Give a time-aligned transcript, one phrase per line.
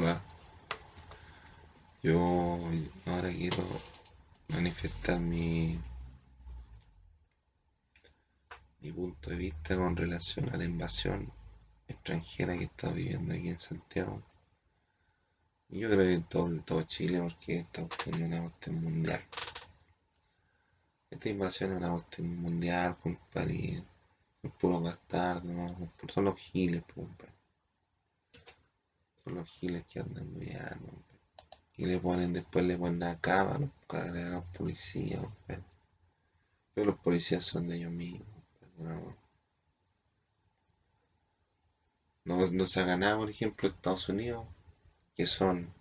[0.00, 0.22] Hola.
[2.04, 2.60] Yo
[3.06, 3.64] ahora quiero
[4.46, 5.76] manifestar mi,
[8.80, 11.32] mi punto de vista con relación a la invasión
[11.88, 14.22] extranjera que está viviendo aquí en Santiago.
[15.70, 19.24] Yo creo que en todo, Chile, porque está buscando una cuestión mundial.
[21.10, 23.82] Esta invasión es una cuestión mundial, compadre.
[24.44, 25.90] Es puro bastardo, ¿no?
[26.06, 27.37] son los giles, compadre.
[29.30, 30.52] Los giles que andan muy
[31.76, 35.22] Y le ponen, después le ponen a cámara a los policías,
[36.74, 38.26] Pero los policías son de ellos mismos,
[42.24, 44.46] no, no se ha ganado, por ejemplo, Estados Unidos,
[45.16, 45.72] que son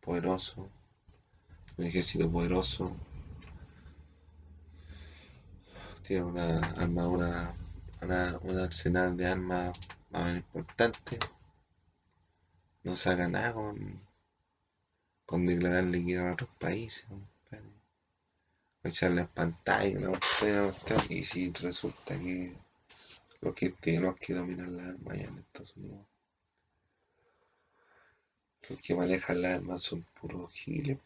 [0.00, 0.66] poderosos,
[1.76, 2.96] un ejército poderoso,
[6.06, 7.54] tiene una armadura,
[8.02, 9.76] una, un arsenal de armas
[10.10, 11.18] más importante
[12.84, 14.00] no se haga nada con,
[15.26, 17.06] con declararle guerra a otros países,
[18.82, 20.12] echarle en pantalla, ¿no?
[21.08, 22.54] y si resulta que
[23.40, 26.06] los que, los que dominan las armas en Estados Unidos,
[28.68, 30.98] los que manejan las armas son puros giles,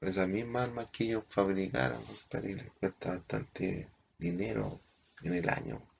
[0.00, 4.80] Esas mismas armas que ellos fabricaron, compadre, les cuesta bastante dinero
[5.22, 5.91] en el año.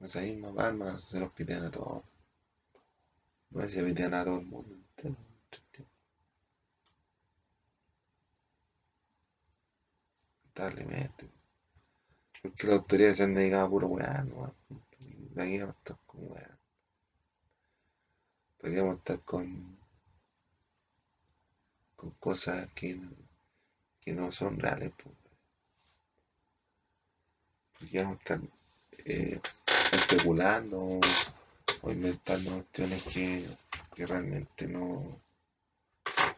[0.00, 2.04] Esa misma armas se los piden a todos.
[3.50, 5.16] No se piden a todo el mundo entero.
[10.58, 11.30] Lamentablemente.
[12.42, 14.54] Porque las autoridades se han dedicado a puro weá, no.
[15.36, 16.58] Aquí vamos a estar con weá.
[18.58, 19.78] Podríamos estar con.
[21.96, 23.00] con cosas que,
[24.00, 25.16] que no son reales, pues.
[27.78, 28.40] Podríamos estar.
[29.08, 31.00] Especulando
[31.82, 33.46] o inventando cuestiones que,
[33.94, 35.20] que realmente no,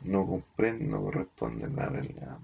[0.03, 2.39] no comprenden, no corresponden a la realidad.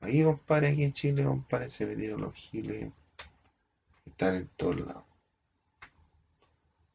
[0.00, 2.92] Ahí, compadre, aquí en Chile, compadre, se metieron los giles.
[4.04, 5.04] Están en todos lados.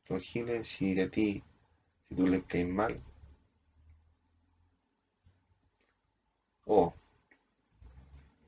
[0.07, 1.43] Los giles, si de ti,
[2.07, 3.01] si tú les caes mal,
[6.65, 6.93] o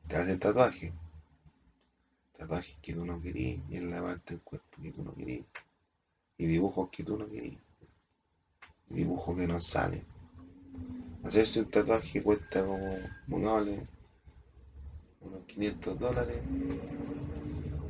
[0.07, 0.94] te hacen tatuaje,
[2.41, 5.46] tatuajes que tú no querías y en la parte cuerpo que tú no querías
[6.40, 7.62] y dibujos que tú no querías
[8.90, 10.03] y dibujos que no salen.
[11.24, 12.97] Hacerse un tatuaje cuesta como
[13.28, 13.68] unos
[15.46, 16.41] 500 dólares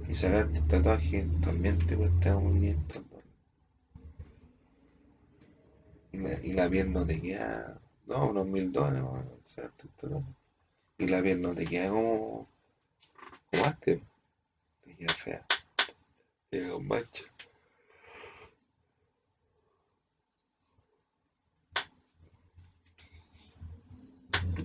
[0.10, 3.32] y sacarte el tatuaje también te cuesta como 500 dólares.
[6.12, 9.02] Y la, y la piel no te queda no, unos mil dólares
[10.98, 12.50] y la piel no te queda como
[13.50, 14.02] como antes
[15.02, 15.46] Llega fea.
[16.52, 17.24] Llega con mancha.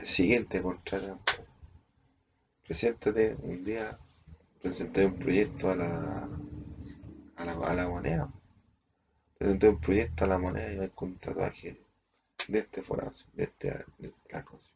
[0.04, 1.18] Siguiente contrato.
[2.64, 3.98] Preséntate un día,
[4.60, 6.28] presenté un proyecto a la,
[7.36, 8.30] a la, a la moneda.
[9.38, 11.80] Presenté un proyecto a la moneda y me con un tatuaje
[12.48, 14.70] de este forado, de este, de esta cosa.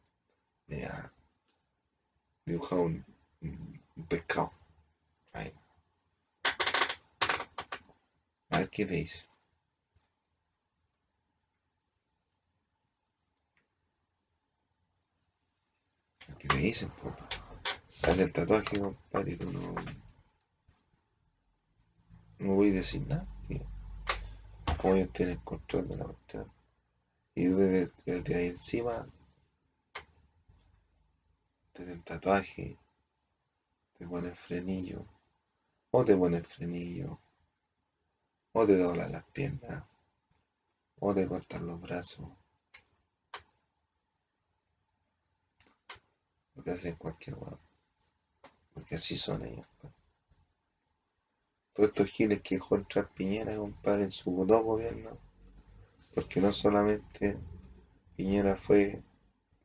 [0.65, 0.89] De,
[2.47, 3.05] dibujar un,
[3.41, 4.60] un pescado.
[5.33, 5.53] Ahí.
[8.49, 9.23] A ver qué te dice.
[16.39, 17.15] ¿Qué te dicen, pues?
[18.03, 19.75] Haz el tatuaje, compadre, y tú no.
[22.39, 23.27] No voy a decir nada.
[24.77, 26.51] Como ellos tienen control de la cuestión.
[27.35, 29.07] Y tú desde, ahí encima.
[31.73, 32.77] Te el tatuaje.
[33.97, 35.05] Te pones frenillo
[35.91, 37.19] o te pones frenillo,
[38.53, 39.83] o te doblan las piernas,
[40.99, 42.29] o te cortan los brazos,
[46.55, 47.59] o te hacen cualquier cosa.
[48.73, 49.67] Porque así son ellos.
[49.79, 49.93] Pues.
[51.73, 55.17] Todos estos giles que dejó entrar Piñera, compadre, en su dos gobierno,
[56.13, 57.37] porque no solamente
[58.15, 59.03] Piñera fue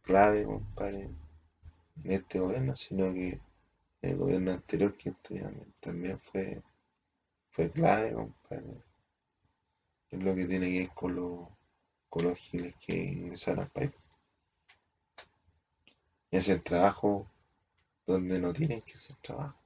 [0.03, 1.11] clave, compadre,
[2.03, 3.41] en este gobierno, sino que
[4.07, 5.15] el gobierno anterior que
[5.81, 6.63] también fue,
[7.51, 8.83] fue clave, compadre.
[10.11, 11.15] Es lo que tiene que ver con
[12.23, 13.93] los, giles que ingresaron al país.
[16.31, 17.29] Y hacen trabajo
[18.07, 19.59] donde no tienen que hacer trabajo.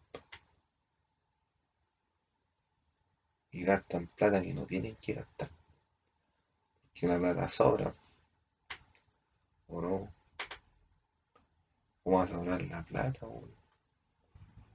[3.52, 5.50] Y gastan plata que no tienen que gastar.
[6.94, 7.94] Que la plata sobra.
[9.68, 10.12] ¿O no?
[12.02, 13.26] ¿Cómo va a sobrar la plata?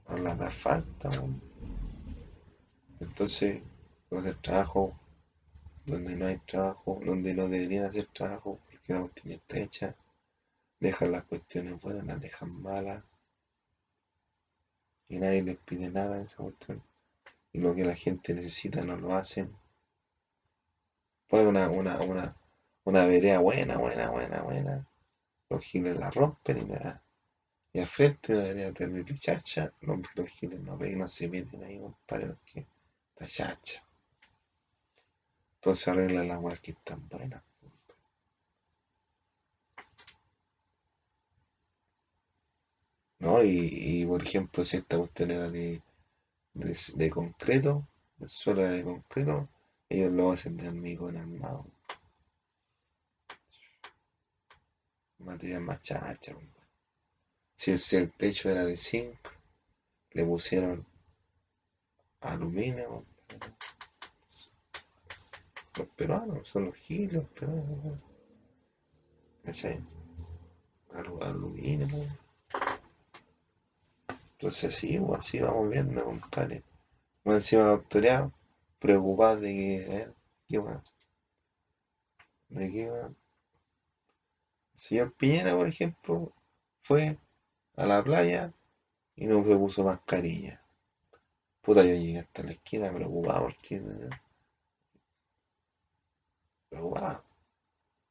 [0.08, 1.10] No la da falta.
[3.00, 3.62] Entonces,
[4.40, 4.98] trabajo
[5.84, 9.96] donde no hay trabajo, donde no deberían hacer trabajo, porque la cuestión está hecha.
[10.80, 13.02] Dejan las cuestiones buenas, las dejan malas.
[15.08, 16.82] Y nadie les pide nada en esa cuestión.
[17.52, 19.56] Y lo que la gente necesita no lo hacen.
[21.28, 22.36] Pues una, una, una,
[22.84, 24.88] una vereda buena, buena, buena, buena.
[25.48, 27.02] Los giles la rompen y nada.
[27.76, 31.62] Y al frente de una vereda terrible chacha, los, giles no ven, no se meten
[31.62, 32.66] ahí, compadre, porque
[33.10, 33.84] está chacha.
[35.56, 37.42] Entonces arreglan las weas que están buenas.
[43.18, 43.44] ¿No?
[43.44, 45.82] Y, por ejemplo, si esta cuestión era de,
[46.54, 47.86] de, de concreto,
[48.20, 49.50] el suelo era de concreto,
[49.90, 51.66] ellos lo hacen de hormigón armado.
[55.18, 56.34] Material más chacha.
[57.56, 59.16] Si, si el techo era de zinc,
[60.12, 60.86] le pusieron
[62.20, 63.04] aluminio.
[65.76, 67.98] Los peruanos son los giles, los peruanos.
[69.44, 69.80] ¿Cachai?
[70.92, 71.86] Alu- Aluminio.
[74.32, 76.62] Entonces así, pues, así vamos viendo, compadre.
[77.24, 78.30] Encima los autoridad
[78.78, 80.14] preocupados de que, a ver,
[80.46, 80.82] ¿qué más?
[82.48, 83.10] ¿De qué más?
[84.74, 86.32] El señor Piñera, por ejemplo,
[86.82, 87.18] fue
[87.76, 88.52] a la playa
[89.16, 90.60] y no se puso mascarilla.
[91.62, 93.82] Puta, yo llegué hasta la esquina preocupado porque...
[96.68, 97.24] Preocupado.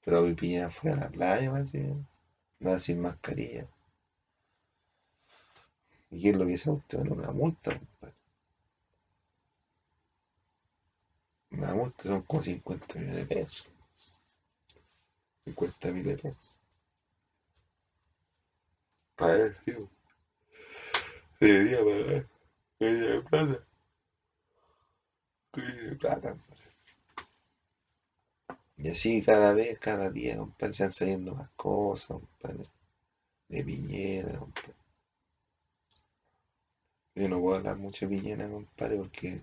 [0.03, 1.95] Pero mi Piñera fue a la playa, parece,
[2.59, 3.67] nada sin mascarilla.
[6.11, 6.99] ¿Y qué es lo que se usted?
[6.99, 8.15] Una multa, compadre.
[11.51, 13.67] Una multa son como 50 millones de pesos.
[15.45, 16.54] 50 mil de pesos.
[21.39, 22.29] Se debería pagar.
[22.79, 23.65] Debería de plata.
[25.53, 26.37] Debería de plata.
[28.77, 32.69] Y así cada vez, cada día, compadre, se van saliendo más cosas, compadre.
[33.47, 34.75] De Piñera, compadre.
[37.15, 39.41] Yo no puedo hablar mucho de Piñera, compadre, porque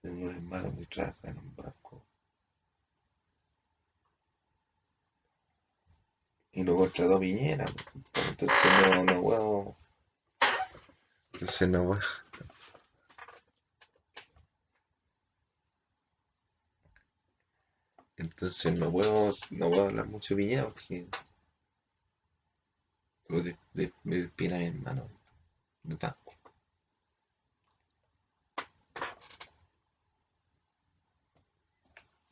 [0.00, 2.04] tengo un hermano que trabaja en un banco.
[6.52, 7.66] Y lo contrató Piñera.
[8.28, 9.76] Entonces no, no puedo.
[11.32, 12.00] Entonces no puedo.
[18.16, 21.08] Entonces no puedo, no puedo hablar mucho de Piñera porque
[23.28, 25.08] de, de, me despina mi hermano
[25.82, 26.34] del banco.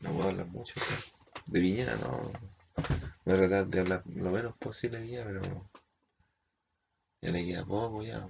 [0.00, 0.74] No puedo hablar mucho
[1.46, 2.49] de, de no.
[3.24, 5.68] Voy a tratar de hablar lo menos posible Piñera, pero
[7.20, 8.26] ya le queda poco ya.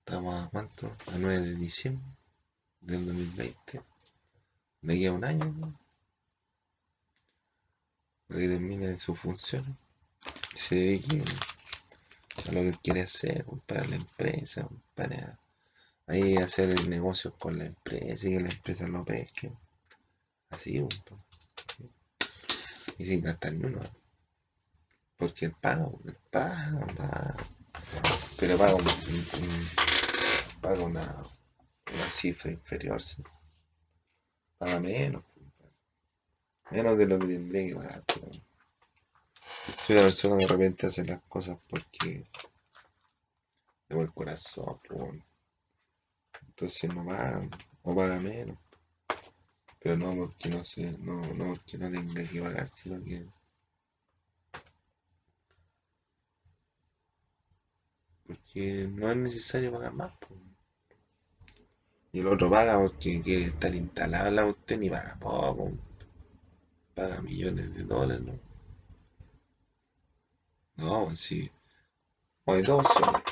[0.00, 0.88] Estamos a cuánto?
[1.06, 2.04] A 9 de diciembre
[2.80, 3.82] del 2020.
[4.82, 5.80] Le queda un año, ¿no?
[8.26, 9.76] Para que termine sus funciones.
[10.54, 11.22] Se dedique
[12.48, 15.38] a lo que quiere hacer, para la empresa, para
[16.06, 19.52] ahí hacer el negocio con la empresa y que la empresa lo pesque.
[20.50, 21.18] Así, punto.
[23.00, 23.74] Y sin gastar ni.
[25.16, 27.34] Porque él paga, él paga, paga.
[28.38, 28.74] Pero paga
[30.84, 31.24] una,
[31.94, 33.22] una cifra inferior, sí.
[34.58, 35.72] Paga menos, compadre.
[36.72, 38.04] menos de lo que tendría que pagar.
[38.06, 38.30] pero
[39.86, 42.26] Si una persona de repente hace las cosas porque
[43.88, 45.00] de buen corazón, pues,
[46.48, 47.48] entonces no paga,
[47.80, 48.58] o paga menos.
[49.80, 53.26] Pero no porque no se, no, no porque no tenga que pagar, sino que
[58.26, 60.12] porque no es necesario pagar más.
[60.26, 60.40] pues.
[62.12, 65.72] Y el otro paga porque quiere estar instalado la cuestión y paga poco,
[66.94, 68.38] paga millones de dólares, ¿no?
[70.76, 71.48] No, pues sí,
[72.46, 73.22] o hay dos opciones.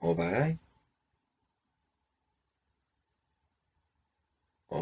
[0.00, 0.58] O pagáis,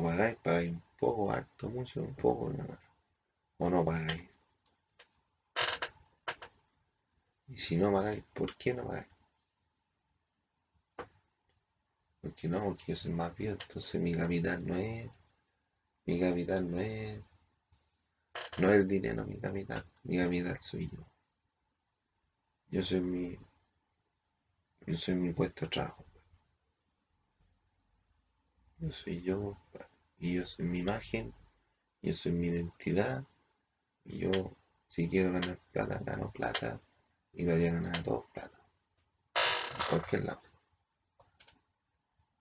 [0.02, 2.78] pagáis, pagáis un poco, harto, mucho, un poco, nada.
[3.59, 4.28] O no pagáis.
[7.49, 9.07] Y si no pagáis, ¿por qué no pagáis?
[12.23, 15.11] Porque no, porque yo soy más viejo, entonces mi capital no es,
[16.07, 17.21] mi capital no es,
[18.59, 21.04] no es el dinero, mi capital, mi capital soy yo.
[22.71, 23.38] Yo soy mi,
[24.87, 26.04] yo soy mi puesto de trabajo.
[28.80, 29.57] Yo soy yo,
[30.21, 31.35] y yo soy mi imagen,
[32.03, 33.25] yo soy mi identidad,
[34.05, 34.31] y yo,
[34.87, 36.81] si quiero ganar plata, gano plata,
[37.33, 38.59] y lo haría ganar a todos plata,
[39.35, 40.43] en cualquier lado.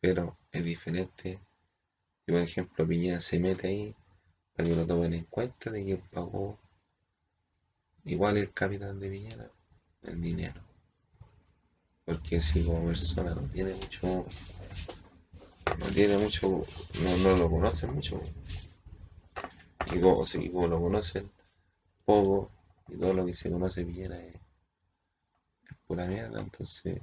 [0.02, 1.40] Pero es diferente.
[2.28, 3.96] Y por ejemplo, Piñera se mete ahí
[4.56, 6.60] para que lo tomen en cuenta de quién pagó.
[8.06, 9.52] Igual el capitán de Piñera,
[10.04, 10.62] el dinero.
[12.06, 14.26] Porque si como persona no tiene mucho.
[15.78, 16.66] No tiene mucho.
[17.04, 18.22] No, no lo conocen mucho.
[19.94, 21.30] Y como, si, como lo conocen
[22.06, 22.52] poco,
[22.88, 27.00] y todo lo que se conoce de Piñera es, es pura mierda, entonces.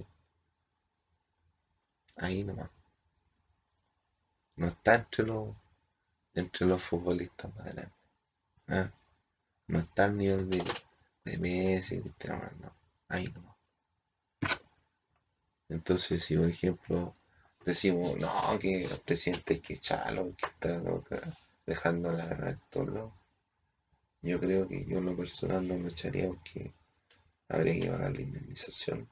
[2.16, 2.70] Ahí nomás.
[4.56, 5.54] No está entre los,
[6.34, 7.94] entre los futbolistas más adelante.
[8.68, 8.90] ¿ah?
[9.68, 10.64] No está al nivel de,
[11.24, 12.76] de Messi, Cristiano Ronaldo.
[13.08, 13.56] Ahí nomás.
[15.68, 17.14] Entonces, si por ejemplo
[17.66, 20.80] decimos, no, que el presidente hay que echarlo, que está
[21.66, 23.12] dejando la en todos
[24.22, 26.74] yo creo que yo en lo personal no lo echaría porque
[27.48, 29.08] habría que pagar la indemnización.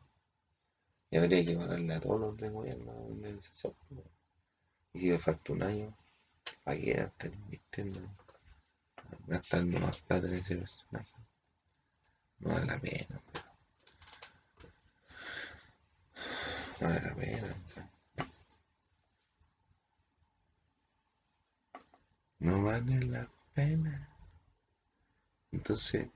[1.11, 3.75] Y habría que pagarle a todos los de gobierno la indemnización.
[4.93, 5.97] Y si le falta un año,
[6.65, 8.01] ¿para qué estar invirtiendo?
[9.29, 11.15] Gastando más plata en ese personaje.
[12.41, 13.23] No vale la pena.
[13.31, 13.45] pues.
[16.81, 17.63] No vale la pena.
[17.73, 17.94] pues.
[22.45, 24.07] No vale la pena.
[25.51, 26.09] Entonces,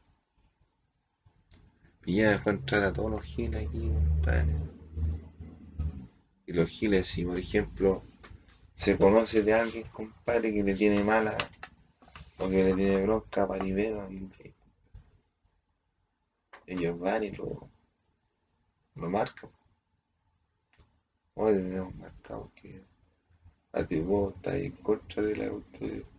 [2.02, 4.54] Piñera dejó entrar a todos los giles aquí, compadre.
[6.44, 8.02] Y los giles, si por ejemplo
[8.74, 11.34] se conoce de alguien, compadre, que le tiene mala
[12.36, 14.06] o que le tiene bronca para Rivera,
[16.66, 17.70] ellos van y lo,
[18.96, 19.50] lo marcan.
[21.36, 22.84] Hoy tenemos marcado que
[23.72, 26.17] a ti vos estás en contra de la autoridad.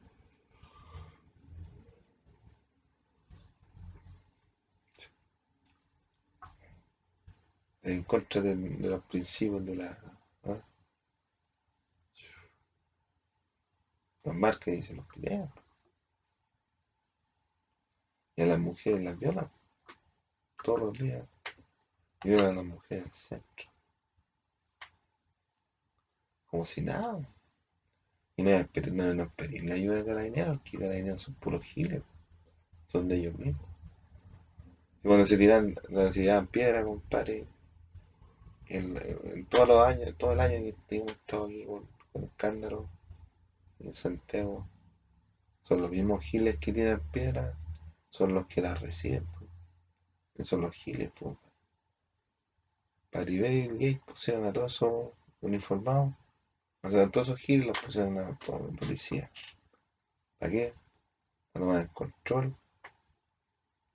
[7.92, 9.98] En contra de, los principios de la.
[10.44, 10.62] ¿ah?
[14.24, 15.52] Las marcas dicen los pelean.
[18.36, 19.52] Y a las mujeres las violan.
[20.64, 21.28] Todos los días.
[22.24, 23.70] Violan a las mujeres en el centro.
[26.48, 27.28] Como si nada.
[28.36, 31.34] Y no es pedir, no, no es pedir la ayuda de carabineros, porque carabineros son
[31.36, 32.04] puros giles.
[32.86, 33.70] Son de ellos mismos.
[35.04, 37.48] Y cuando se tiran, cuando se tiraban piedras, compadre,
[38.70, 42.90] en, todos los años, todo el año que hemos estado aquí con, con escándalo
[43.80, 44.68] en Santiago,
[45.62, 47.56] son los mismos giles que tiran piedras,
[48.10, 49.26] son los que las reciben.
[49.26, 50.48] pues.
[50.48, 51.38] Son los giles, pues.
[53.12, 55.12] Para Rivera y Gate pusieron a todos esos
[55.42, 56.14] uniformados,
[56.84, 59.32] o sea, a todos esos giles los pusieron a, a policía.
[60.38, 60.74] ¿Para qué?
[61.52, 62.56] Para tomar el control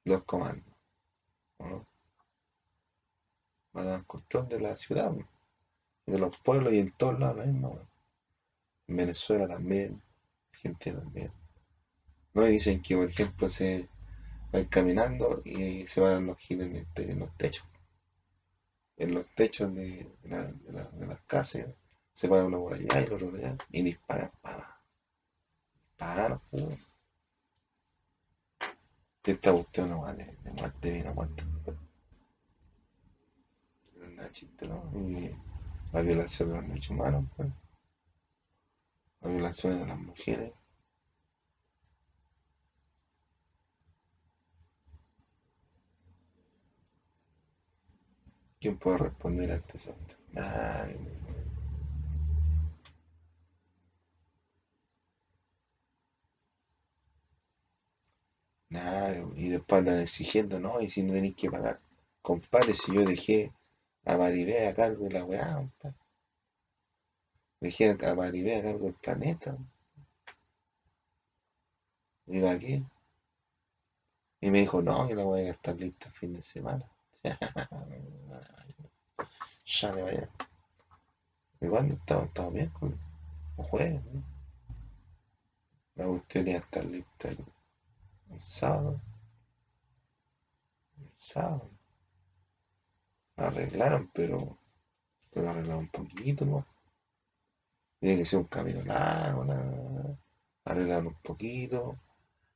[0.05, 0.75] los comandos.
[1.61, 1.87] ¿no?
[3.75, 5.13] Tomar control de la ciudad,
[6.07, 7.81] y de los pueblos y en todos lados lo mismo.
[8.89, 10.01] En Venezuela también,
[10.55, 11.31] Argentina también.
[12.35, 12.47] ¿No?
[12.47, 13.89] Y dicen que, por ejemplo, se
[14.53, 17.67] van caminando y se van los giles en, el te- en los techos.
[18.97, 21.67] En los techos de, de la- de la- de las casas
[22.13, 24.81] se van uno por allá y otro por allá y disparan para
[25.99, 26.41] disparan.
[29.27, 31.43] Y esta cuestión no va de, de muerte, vida, muerte.
[34.15, 34.91] Nada chiste, ¿no?
[34.95, 35.31] Y
[35.93, 37.49] la violación de los derechos humanos, pues.
[39.21, 40.53] Las violaciones de las mujeres.
[48.61, 50.15] ¿Quién puede responder a este asunto?
[50.33, 50.99] Nadie.
[58.71, 59.27] Nadie.
[59.37, 60.81] Y después andan exigiendo, ¿no?
[60.81, 61.81] Y si no tenéis que pagar.
[62.23, 63.53] Compadre, si yo dejé
[64.05, 65.97] a Maribé a cargo de la weá, compadre.
[67.61, 69.57] Dejé a Maribé a cargo del planeta.
[72.27, 72.85] ¿Y aquí?
[74.41, 76.91] Y me dijo, no, que la voy a estar lista el fin de semana.
[79.67, 80.29] Ya me vaya.
[81.59, 82.25] ¿Y cuándo estaba?
[82.25, 82.99] Estaba miércoles.
[83.57, 84.23] O jueves, ¿no?
[85.95, 87.45] La cuestión iba estar lista el,
[88.31, 89.01] el sábado.
[90.99, 91.74] El sábado.
[93.37, 94.59] La arreglaron, pero,
[95.31, 96.67] pero arreglaron un poquito, ¿no?
[98.01, 100.19] Tiene que ser un camino largo, la- la- la-
[100.65, 101.97] arreglaron un poquito.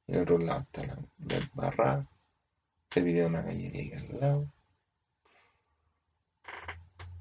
[0.06, 2.06] En otro lado está la, la barra.
[2.90, 4.52] Se pidió una cañería ahí al lado.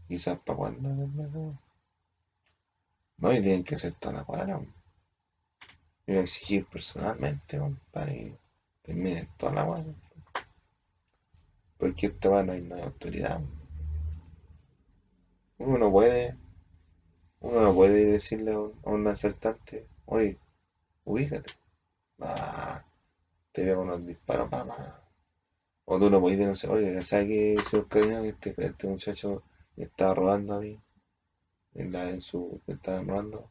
[0.08, 0.90] Quizás para cuando
[3.18, 4.60] no, y tienen que hacer toda la cuadra.
[4.60, 4.66] Yo
[6.06, 8.38] voy a exigir personalmente, compadre, que
[8.84, 9.94] terminen toda la cuadra.
[11.77, 13.41] Porque esta va no hay, hay autoridad.
[15.60, 16.36] Uno no puede,
[17.39, 20.38] Uno no puede decirle a un, a asaltante, oye,
[21.05, 21.53] ubícate.
[22.19, 22.84] Ah,
[23.53, 25.01] te veo unos disparos, mamá.
[25.86, 29.43] O tú no puedes denunciar, oye, ¿sabes qué, señor que este, este muchacho
[29.75, 30.79] me estaba robando a mí?
[31.75, 33.50] En, la, en su, me estaba robando.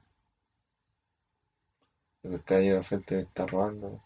[2.25, 4.02] El carabinero de frente me está robando.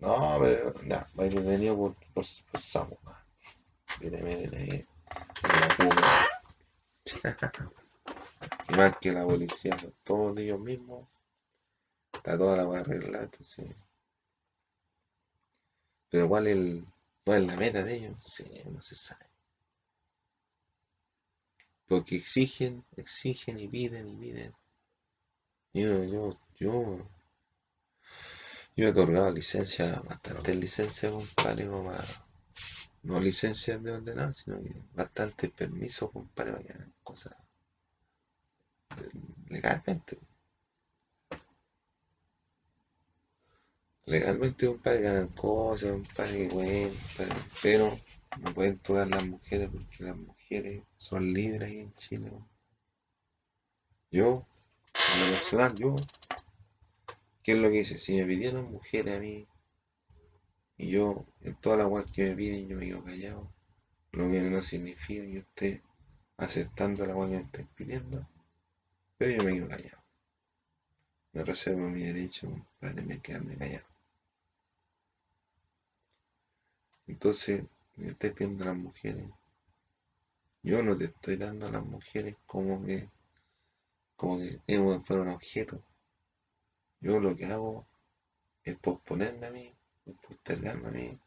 [0.00, 2.98] No, pero, ya, va detenido por, por, por sapo.
[4.00, 4.86] Dile, dile,
[8.68, 11.08] Y más que la policía, todos ellos mismos.
[12.12, 13.74] Está toda la weá arreglada, entonces.
[16.10, 16.86] Pero ¿cuál es, el,
[17.24, 18.18] cuál es la meta de ellos?
[18.22, 19.26] Sí, no se sabe.
[21.86, 24.54] Porque exigen, exigen y piden y piden.
[25.72, 27.08] Yo, yo, yo,
[28.78, 32.04] yo he otorgado licencia, bastantes licencias, compadre, para-
[33.02, 37.34] no licencias de ordenar, sino que bastantes permisos, compadre, para que hagan cosas
[39.48, 40.16] legalmente.
[44.06, 47.28] Legalmente, compadre, que hagan cosas, compadre, que cuenten,
[47.60, 47.98] pero
[48.40, 52.30] no pueden tocar las mujeres porque las mujeres son libres ahí en Chile.
[52.30, 52.54] compadre.
[54.12, 54.46] Yo,
[55.14, 55.96] en lo personal, yo,
[57.48, 57.96] ¿qué es lo que hice?
[57.96, 59.48] Si me pidieron mujeres a mí,
[60.76, 63.50] y yo, en todas las cosas que me piden, yo me quedo callado,
[64.12, 65.82] lo que no significa que esté
[66.36, 68.28] aceptando la cosa que me estén pidiendo,
[69.16, 70.02] pero yo me quedo callado.
[71.32, 73.86] Me reservo mi derecho, compadre, de quedarme callado.
[77.06, 77.64] Entonces,
[77.96, 79.24] me estoy pidiendo a las mujeres.
[80.62, 83.08] Yo no te estoy dando a las mujeres como que,
[84.16, 85.80] como que fueron objetos.
[87.00, 87.86] Yo lo que hago
[88.64, 89.74] es posponerme a mí,
[90.26, 91.20] postergarme a mí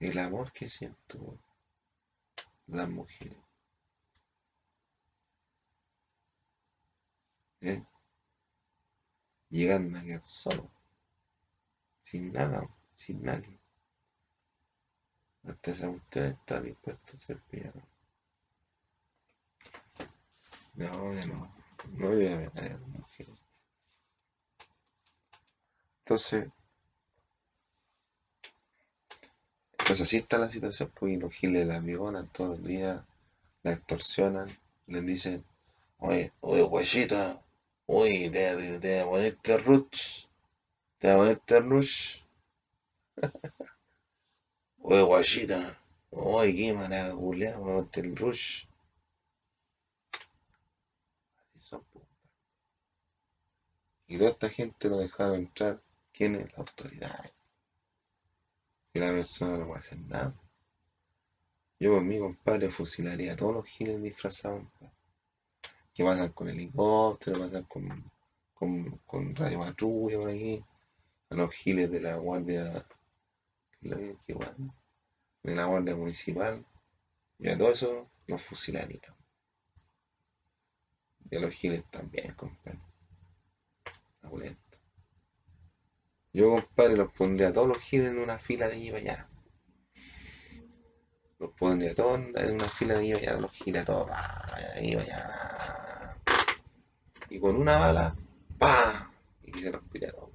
[0.00, 3.38] el amor que siento por las mujeres.
[7.60, 7.84] ¿eh?
[9.50, 10.70] Llegando a quedar solo,
[12.02, 13.58] sin nada, sin nadie.
[15.44, 17.82] Hasta esa cuestión está dispuesto a ser pillado.
[20.74, 21.54] No, ya no.
[21.90, 23.41] No voy a ver a las mujeres.
[26.04, 26.48] Entonces,
[29.86, 33.06] pues así está la situación, porque los giles la violan todo el día,
[33.62, 34.48] la extorsionan,
[34.86, 35.44] les dicen,
[35.98, 37.42] oye, oye, guachita,
[37.86, 40.28] oye, te, voy a ponerte roots,
[40.98, 42.22] te voy a ponerte rush,
[44.82, 48.66] oye, guachita, oye, qué mala culiao, voy a ponerte el rush.
[51.70, 52.02] Po.
[54.08, 55.80] Y toda esta gente lo dejaron entrar,
[56.22, 56.52] ¿quién es?
[56.52, 57.32] La autoridad.
[58.94, 60.32] Y la persona no puede hacer nada.
[61.80, 64.62] Yo por mi compadre fusilaría a todos los giles disfrazados,
[65.92, 68.04] que pasan con helicóptero, pasan con,
[68.54, 70.64] con, con radio patrulla por aquí,
[71.30, 72.86] a los giles de la guardia,
[73.80, 74.16] de
[75.42, 76.64] la guardia municipal,
[77.40, 79.16] y a todo eso los fusilaría.
[81.28, 82.78] Y a los giles también, compadre.
[84.22, 84.61] La.
[86.34, 89.28] Yo, compadre, los pondría a todos los giles en una fila de allí para allá.
[91.38, 94.96] Los pondría todos en una fila de allí para allá, los giles todos, pa, ahí
[94.96, 96.16] para allá.
[97.28, 98.16] Y con una bala,
[98.58, 99.12] ¡pa!
[99.42, 100.30] Y se los tira a todos.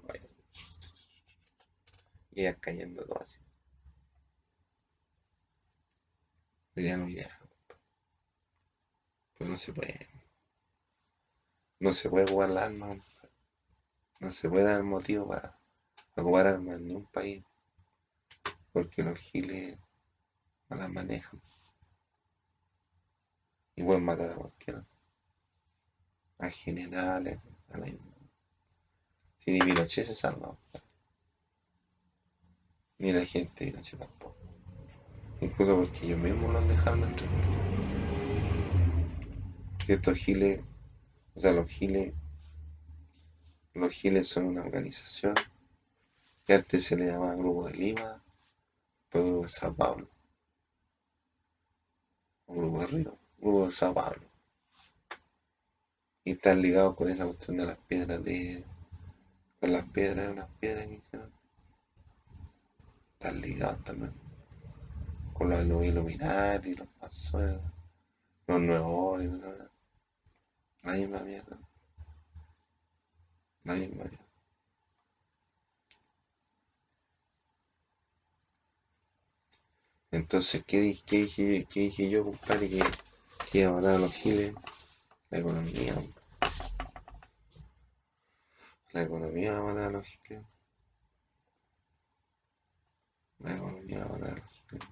[2.32, 3.38] Y iban cayendo todos así.
[6.76, 7.40] Sería una idea.
[9.36, 10.08] Pero no se puede.
[11.80, 13.04] No se puede jugar la arma.
[14.20, 15.57] No se puede dar motivo para
[16.22, 17.44] ocupar armas en ningún país.
[18.72, 19.78] Porque los giles
[20.70, 21.42] las manejan.
[23.76, 24.86] Y pueden matar a cualquiera.
[26.40, 27.86] A generales, a la...
[27.86, 30.88] Si ni Pinochet se salva, compadre.
[33.00, 34.36] Ni la gente de Pinochet tampoco.
[35.42, 37.30] Incluso porque ellos mismos los dejaron entrar.
[39.86, 40.62] Que estos giles,
[41.36, 42.14] o sea, los giles,
[43.74, 45.36] los giles son una organización
[46.48, 48.24] que antes se le llamaba Grupo de Lima,
[49.02, 50.10] después Grupo de Sao Paulo,
[52.46, 54.26] o Grupo de Río, Grupo de Sao Paulo.
[56.24, 58.64] Y están ligados con esa cuestión de las piedras de.
[59.60, 61.34] con las piedras, unas piedras que hicieron.
[63.14, 64.14] Están ligados también.
[65.34, 67.60] Con los Illuminati, los masones,
[68.48, 69.22] los nuevos.
[70.84, 71.60] La misma mierda.
[73.64, 74.27] La misma mierda.
[80.12, 82.70] Entonces, ¿qué, qué dije, qué dije yo, compadre?
[82.70, 82.84] Que
[83.52, 84.54] ¿Qué va a matar los giles?
[85.30, 85.96] La economía.
[88.92, 90.44] La economía va a matar los giles.
[93.40, 94.88] La economía va a matar los giles.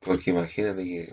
[0.00, 1.12] Porque imagínate que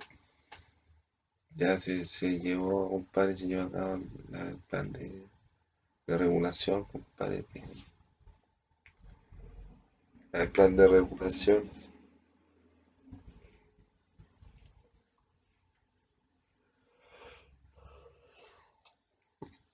[1.56, 5.28] ya se, se llevó, compadre, se lleva a cabo la- el plan de,
[6.08, 7.46] de regulación, compadre.
[10.34, 11.72] el plan de regulación.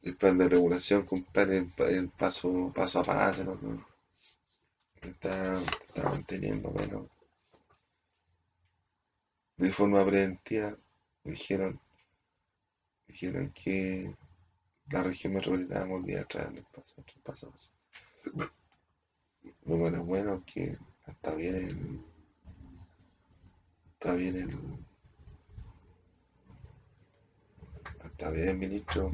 [0.03, 3.85] El plan de regulación, compadre, el, el paso, paso a paso, ¿no?
[5.01, 7.09] Está, está manteniendo, bueno,
[9.57, 10.75] de forma preventiva,
[11.23, 11.79] dijeron,
[13.07, 14.15] dijeron que
[14.89, 17.05] la región metropolitana volvía a traer el paso, el
[19.65, 20.77] a bueno bueno que
[21.07, 22.05] está bien el,
[23.93, 24.85] está bien el,
[28.03, 29.11] está bien el ministro,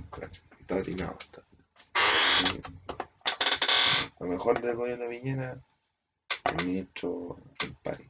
[0.59, 1.45] está atinado, está
[2.35, 2.61] sí.
[4.19, 5.63] Lo mejor del gobierno de Piñera,
[6.45, 8.09] el ministro del PARI,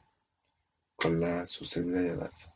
[0.96, 2.55] con la subsecretaria Daza.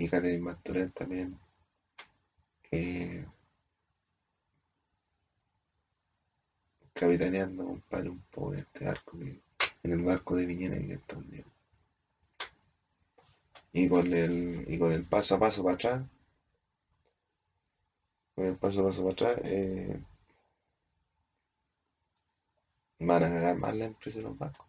[0.00, 1.38] Y Catherine Martorell también,
[2.70, 3.26] eh,
[6.94, 9.42] capitaneando, compadre, un poco en este arco que,
[9.82, 11.52] en el barco de Piñera que está hundiendo.
[13.74, 16.02] Y con el, y con el paso a paso para atrás,
[18.34, 20.02] con el paso a paso para atrás, eh,
[23.00, 24.66] van a ganar más la empresa de los bancos.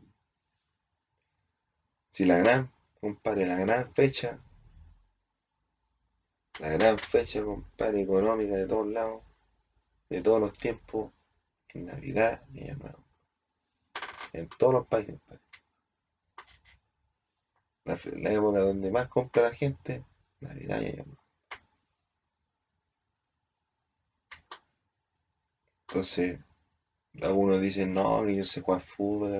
[2.09, 4.37] Si la gran, compadre, la gran fecha,
[6.59, 9.23] la gran fecha, compadre, económica de todos lados,
[10.09, 11.11] de todos los tiempos,
[11.69, 13.05] en Navidad y Año Nuevo.
[14.33, 15.41] En todos los países, compadre.
[17.85, 20.05] La, época donde más compra la gente,
[20.39, 21.21] Navidad y Año Nuevo.
[25.87, 26.39] Entonces,
[27.21, 29.31] algunos dicen, no, que yo sé jugar fútbol,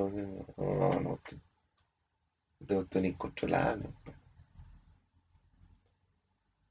[0.58, 1.38] no, no, no, usted,
[2.60, 3.84] usted es incontrolable.
[3.84, 4.21] compadre.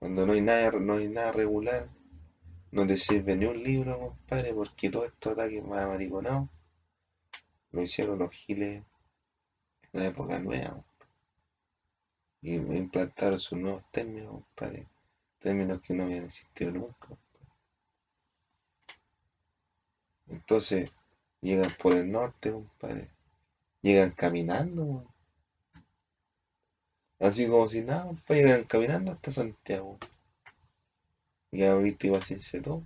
[0.01, 1.91] Cuando no hay nada, no hay nada regular,
[2.73, 6.49] no te sirve ni un libro, compadre, porque todos estos ataques más mariconados
[7.71, 8.83] lo hicieron los giles
[9.93, 10.83] en la época nueva.
[12.41, 14.89] Y implantaron sus nuevos términos, compadre.
[15.39, 17.09] Términos que no habían existido nunca.
[20.29, 20.91] Entonces,
[21.43, 23.11] llegan por el norte, compadre.
[23.83, 25.20] Llegan caminando, weón.
[27.21, 29.99] Así como si nada, compadre, llegan caminando hasta Santiago.
[31.53, 32.83] Y a víctima sin todo.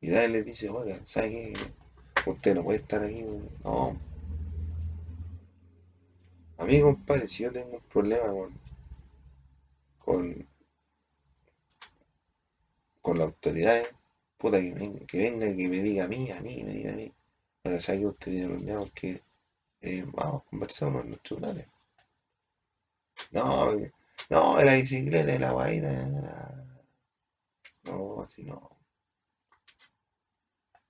[0.00, 1.54] Y nadie le dice, oiga, ¿sabe qué?
[2.26, 3.24] Usted no puede estar aquí.
[3.64, 3.96] No.
[6.58, 8.60] A mí, compadre, si yo tengo un problema con,
[9.98, 10.48] con,
[13.00, 13.84] con la autoridad,
[14.36, 16.96] puta que venga, que venga que me diga a mí, a mí, me diga a
[16.96, 17.12] mí.
[17.64, 18.80] Oiga, ¿sabe que usted tiene problema?
[18.80, 19.22] Porque
[19.80, 21.66] eh, vamos, conversamos en los tribunales.
[23.32, 23.92] No, porque-
[24.30, 25.90] no, la bicicleta y la guaita.
[27.84, 28.76] No, así no.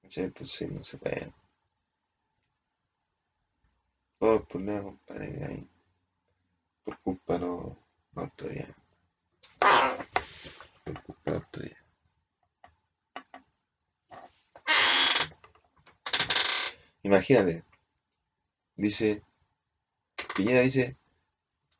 [0.03, 1.33] Entonces no se puede.
[4.19, 5.71] Todos los problemas, compadre, que hay
[6.85, 7.77] por culpa de los-
[8.15, 8.75] la autoridad.
[10.85, 11.77] Por culpa de la autoridad.
[17.03, 17.65] Imagínate,
[18.81, 19.23] dice,
[20.35, 20.97] Piñera dice,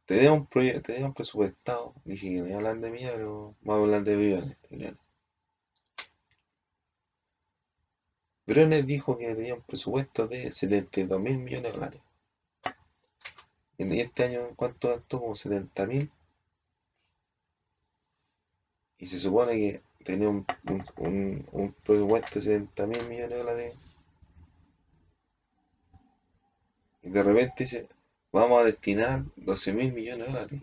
[0.07, 1.95] tenemos un proyecto, tenemos presupuestado.
[2.05, 4.59] Dije que no iba a hablar de mí, pero vamos a hablar de Briones.
[8.47, 8.85] Briones.
[8.85, 12.03] Dijo que tenía un presupuesto de 72 mil millones de dólares.
[13.79, 15.19] Y este año, ¿cuánto gastó?
[15.19, 16.09] Como 70 mil.
[18.99, 23.37] Y se supone que tenía un, un, un- un presupuesto de 70 mil millones de
[23.39, 23.75] dólares.
[27.03, 27.89] Y de repente dice,
[28.33, 30.63] vamos a destinar 12 mil millones de dólares.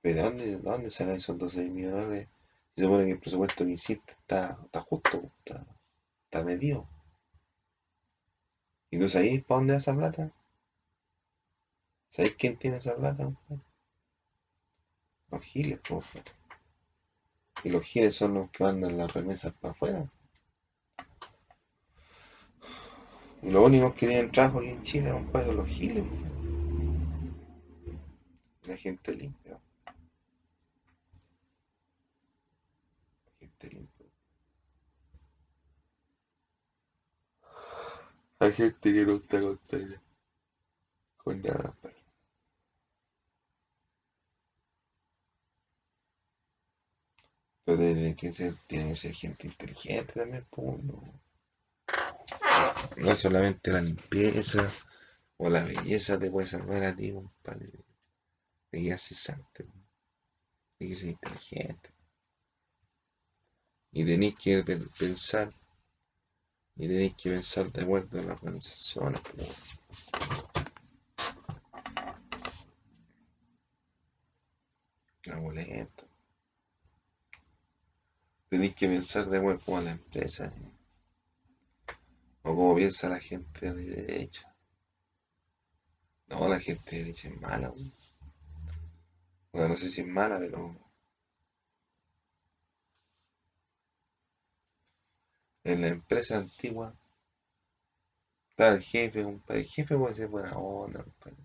[0.00, 2.28] ¿Pero de dónde, de dónde sacan esos 12 mil millones de dólares?
[2.76, 5.66] Se supone que el presupuesto que hiciste está, está justo, está,
[6.24, 6.86] está medido.
[8.90, 10.32] ¿Y tú sabes para dónde va esa plata?
[12.10, 13.24] ¿Sabes quién tiene esa plata?
[13.24, 13.62] compadre?
[15.30, 16.32] Los giles, po, compadre.
[17.64, 20.10] Y los giles son los que mandan las remesas para afuera.
[23.46, 26.04] Y los únicos que tienen trabajo aquí en Chile, compadre, los giles.
[28.64, 29.60] La gente limpia.
[33.24, 34.06] La gente limpia.
[38.40, 40.02] Hay gente que no está contenta
[41.18, 41.76] con nada.
[47.64, 50.80] Pero tiene que ser, tiene que ser gente inteligente también, pues,
[52.96, 53.14] no.
[53.14, 54.70] Solamente la limpieza
[55.38, 57.70] o la belleza te puede salvar a ti, compadre.
[58.72, 59.66] Hay que ser cesante.
[60.80, 61.90] Hay que inteligente.
[63.92, 65.52] Y tenéis que pe- pensar,
[66.76, 69.20] y tenéis que pensar de acuerdo a las organizaciones.
[75.26, 76.04] La boleta.
[78.50, 80.46] Tenéis que pensar de acuerdo a la empresa.
[80.46, 80.75] ¿eh?
[82.48, 84.50] O como piensa la gente de derecha.
[86.28, 87.72] No, la gente de derecha es mala.
[89.52, 90.76] no sé si es mala, pero
[95.64, 96.94] en la empresa antigua
[98.50, 99.60] está el jefe, compadre.
[99.60, 101.36] El jefe puede ser buena onda, compadre.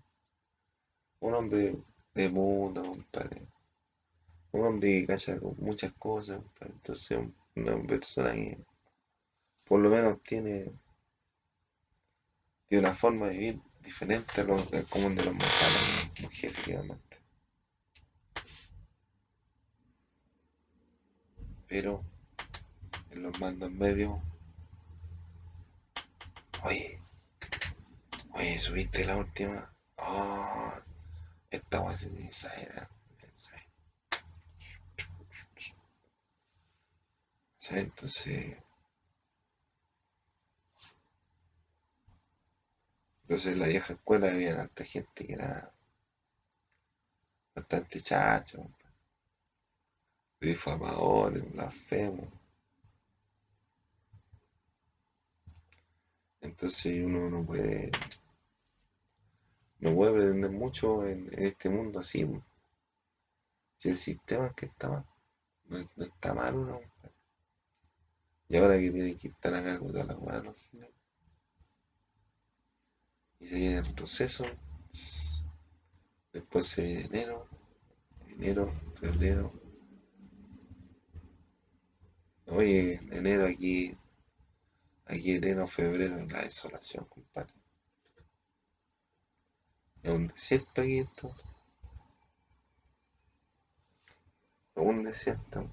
[1.20, 1.74] Un hombre
[2.14, 3.48] de mundo, compadre.
[4.52, 6.40] Un hombre que cacha con muchas cosas.
[6.60, 8.58] Entonces, un- una persona que
[9.64, 10.72] por lo menos tiene,
[12.72, 14.56] tiene una forma de vivir diferente a lo
[14.88, 16.10] común de los mortales,
[16.80, 16.98] anda.
[21.68, 22.02] Pero
[23.10, 24.18] en los mandos medios,
[26.62, 26.98] oye,
[28.30, 29.76] oye, subiste la última.
[29.96, 30.72] Oh,
[31.50, 32.08] esta weá se
[32.62, 32.88] era.
[37.58, 37.84] ¿Sabes?
[37.84, 38.56] Entonces,
[43.32, 45.72] entonces en la vieja escuela había harta gente que era
[47.54, 48.58] bastante chacha,
[50.38, 52.28] difamadores, blasfemos.
[56.42, 57.90] Entonces uno no puede,
[59.78, 62.28] no puede pretender mucho en, este mundo así.
[63.78, 65.06] Si el sistema es que está mal,
[65.70, 66.80] no, está mal uno.
[68.50, 70.54] Y ahora que tiene que estar a cargo de la weá, ¿no?
[73.42, 74.44] Y se viene el retroceso.
[76.32, 77.48] Después se viene enero,
[78.28, 79.52] enero, febrero.
[82.46, 83.96] Oye, enero aquí,
[85.06, 87.52] aquí enero, febrero, es la desolación, compadre.
[90.02, 91.34] Es un desierto aquí esto.
[94.76, 95.68] Es un desierto.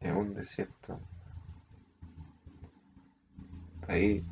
[0.00, 1.00] Es un desierto.
[3.90, 4.24] Ahí,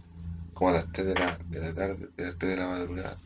[0.54, 3.18] como a las 3 de la, de la tarde, de las 3 de la madrugada.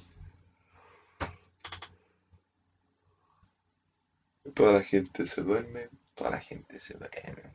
[4.54, 7.54] Toda la gente se duerme, toda la gente se duerme.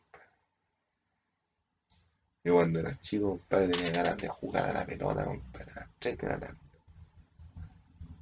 [2.44, 5.90] Yo cuando era chico, compadre, tenía ganas de jugar a la pelota, compadre, a las
[5.98, 6.58] 3 de la tarde.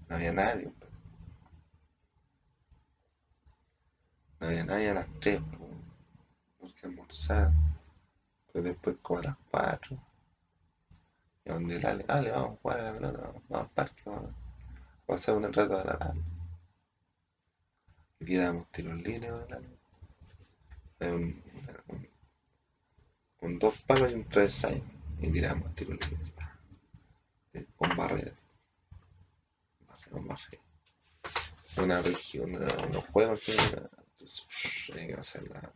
[0.08, 0.96] No había nadie, compadre.
[4.40, 5.70] No había nadie a las 3, po,
[6.58, 7.52] porque almorzar.
[8.54, 10.15] Pero después como a las 4.
[11.46, 14.32] Y donde dale, dale, vamos a jugar a la pelota, vamos, vamos al parque, vamos
[14.32, 16.22] a pasar un rato agradable.
[18.20, 19.32] Y tirábamos tiros libres.
[21.00, 21.44] Hay un,
[21.88, 22.10] un-
[23.38, 24.84] con dos palos y un travesaño.
[25.22, 26.32] Y tiramos tiros libres.
[27.54, 28.44] eh, Con barreras.
[29.88, 30.66] barrera Con barreras.
[31.78, 34.48] Una región, unos juegos que entonces,
[34.96, 35.74] hay que hacerla.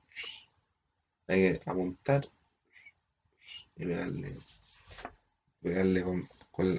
[1.27, 2.25] Hay que apuntar
[3.75, 4.36] y pegarle.
[5.62, 6.28] Pegarle con,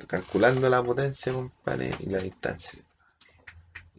[0.06, 2.82] calculando la potencia, compadre, y la distancia.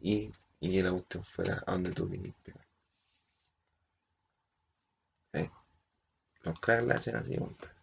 [0.02, 2.68] Y, y que la cuestión fuera a donde tú querías pegar.
[5.34, 5.50] Eh,
[6.44, 7.76] Los cracks la hacen así, compadre.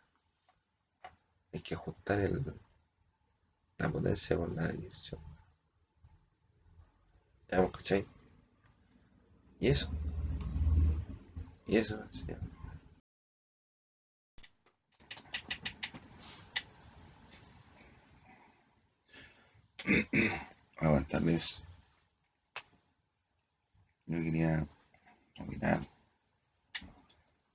[1.52, 2.44] Hay que ajustar el,
[3.78, 5.20] la potencia con la dirección.
[7.50, 8.06] ¿Ya vos cachai?
[9.60, 9.90] Y eso.
[11.66, 12.26] Y eso, sí.
[20.80, 21.62] Ah, buenas.
[24.06, 24.66] Yo quería
[25.38, 25.80] opinar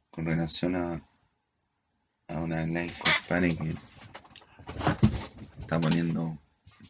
[0.09, 1.01] con relación a,
[2.27, 3.75] a una ley, compadre, que
[5.59, 6.37] está poniendo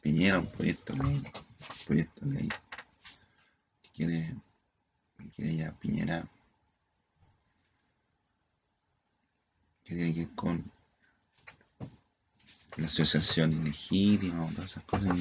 [0.02, 2.50] Piñera un proyecto ley, un proyecto que
[3.94, 4.36] quiere,
[5.18, 6.28] que quiere ya Piñera,
[9.84, 10.72] que tiene que ver con
[12.78, 15.18] la asociación ilegítima todas esas cosas.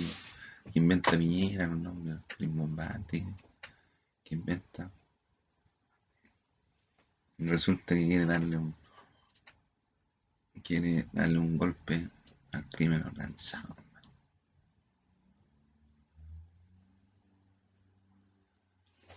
[0.73, 3.27] que inventa Piñera, los nombres, rimbombante,
[4.25, 4.91] que inventa.
[7.39, 8.75] Y resulta que quiere darle un
[10.63, 12.09] quiere darle un golpe
[12.53, 13.75] al crimen organizado.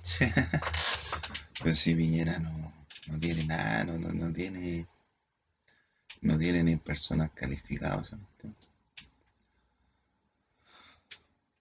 [1.64, 2.74] Pero si Piñera no,
[3.08, 4.88] no tiene nada, no, no, no tiene
[6.22, 8.14] no tiene ni personas calificadas.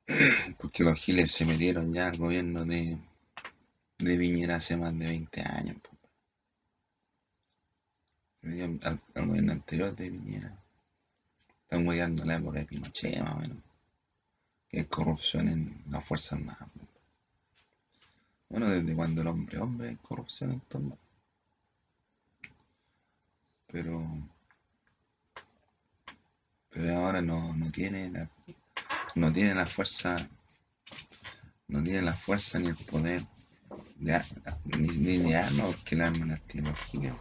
[0.59, 2.99] Porque los giles se metieron ya al gobierno de,
[3.99, 5.77] de Piñera hace más de 20 años.
[8.43, 10.63] Al, al, gobierno anterior de Piñera.
[11.63, 13.57] Están guiando la época de Pinochet, más o.
[14.69, 16.69] Que es corrupción en las Fuerzas Armadas.
[18.49, 20.97] Bueno, desde cuando el hombre hombre hay corrupción en todo
[23.67, 24.07] Pero
[26.75, 28.29] pero ahora no, no tiene la,
[29.15, 30.29] no tiene la fuerza,
[31.69, 33.25] no tiene la fuerza ni el poder
[33.95, 34.21] de,
[34.77, 37.15] ni, ni de armas porque el arma las tiene los giles.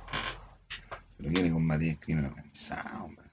[1.18, 3.26] Pero quiere combatir el crimen organizado, hombre.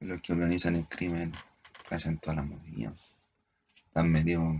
[0.00, 1.34] Los que organizan el crimen
[1.90, 2.94] hacen todas las movilidad.
[3.88, 4.54] Están metidos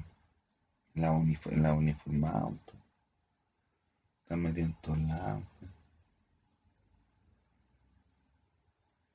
[0.94, 2.52] en la, en la uniformada,
[4.22, 5.44] están metidos en todos lados.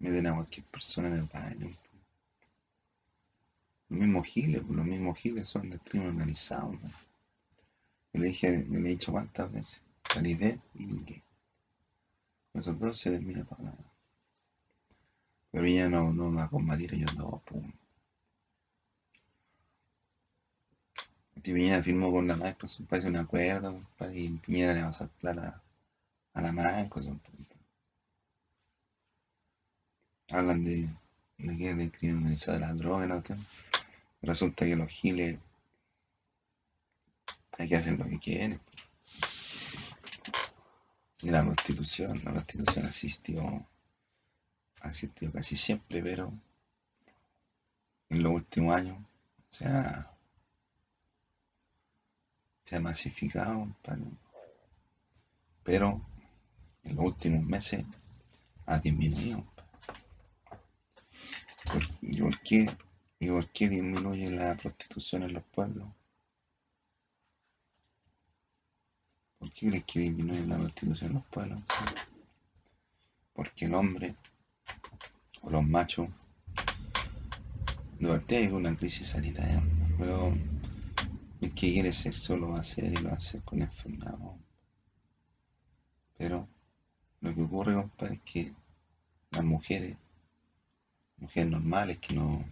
[0.01, 1.77] Meten a cualquier persona en el baño.
[3.89, 6.71] Los mismos giles, los mismos giles son del crimen organizado.
[8.13, 9.81] Yo le dije, he dicho cuántas veces,
[10.75, 11.23] y.
[12.53, 13.75] Esos dos se termina toda la
[15.51, 17.71] Pero ya no, no va a combatir ellos dos, pum.
[21.43, 23.81] Firmó con la Microsoft, parece un acuerdo,
[24.13, 25.61] y Piñera le a plata
[26.33, 27.21] a la Microsoft
[30.31, 30.95] hablan de,
[31.37, 33.21] de que de criminalizar la droga, la
[34.21, 35.39] Resulta que los giles
[37.57, 38.61] hay que hacer lo que quieren.
[41.21, 43.67] Y la prostitución, la prostitución asistió,
[44.81, 46.33] asistió casi siempre, pero
[48.09, 48.97] en los últimos años
[49.49, 50.11] se ha,
[52.63, 53.67] se ha masificado,
[55.63, 56.01] pero
[56.83, 57.85] en los últimos meses
[58.65, 59.50] ha disminuido.
[62.01, 62.67] ¿Y por qué,
[63.19, 65.88] y por qué disminuye la prostitución en los pueblos?
[69.39, 71.62] ¿Por qué crees que disminuye la prostitución en los pueblos?
[73.34, 74.15] Porque el hombre
[75.41, 76.10] o los machos
[77.99, 79.63] de partida hay una crisis sanitaria,
[79.97, 80.34] pero
[81.39, 84.19] el que quiere sexo lo va a hacer y lo va a hacer con enfermedad.
[86.17, 86.49] Pero
[87.21, 88.53] lo que ocurre, compadre, es que
[89.31, 89.95] las mujeres
[91.21, 92.43] mujeres normales que no,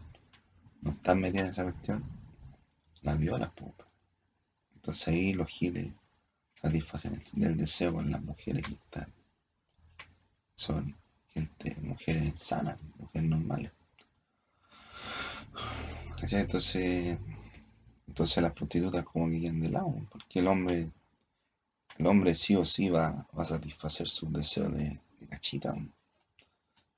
[0.82, 2.03] no están metidas en esa cuestión,
[3.01, 3.51] las violan,
[4.75, 5.91] Entonces ahí los giles
[6.62, 9.12] satisfacen el, deseo con las mujeres que están.
[10.55, 10.95] Son
[11.34, 13.71] gente, mujeres sanas, mujeres normales.
[16.12, 17.17] Entonces,
[18.08, 20.91] entonces las prostitutas como que quedan de lado, porque el hombre,
[21.97, 25.73] el hombre sí o sí va, a satisfacer su deseo de, de cachita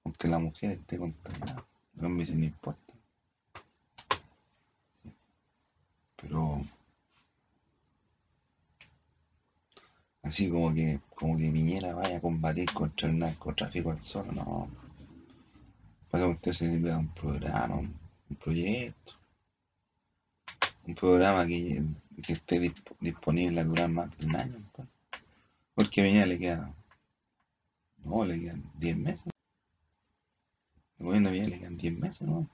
[0.03, 1.65] aunque la mujer esté contaminada.
[1.97, 2.93] El hombre dice, no importa.
[6.15, 6.61] Pero
[10.23, 14.69] así como que como que Piñera vaya a combatir contra el narcotráfico al solo, no.
[16.09, 19.13] Pasa que usted se necesita un programa, un, proyecto,
[20.85, 21.83] un programa que,
[22.27, 24.69] esté disponible a durar más de un año.
[24.73, 24.87] Pues.
[25.73, 26.73] Porque a Piñera le queda,
[28.03, 29.31] no, le quedan 10 meses.
[31.01, 32.47] El gobierno ya le quedan 10 meses, ¿no?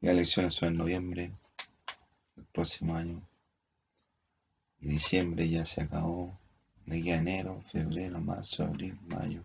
[0.00, 1.34] Las elecciones son en noviembre
[2.34, 3.20] del próximo año.
[4.80, 6.38] Y diciembre ya se acabó.
[6.86, 9.44] De aquí enero, febrero, marzo, abril, mayo,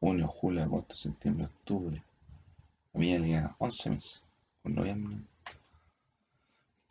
[0.00, 2.02] junio, julio, agosto, septiembre, octubre.
[2.94, 4.22] A mí ya le quedan 11 meses.
[4.62, 5.18] Por noviembre.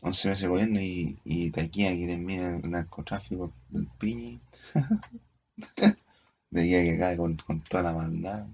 [0.01, 4.39] 11 meses de gobierno y, y de aquí a que termine el narcotráfico del piñi.
[6.51, 8.47] de aquí a que cae con, con toda la maldad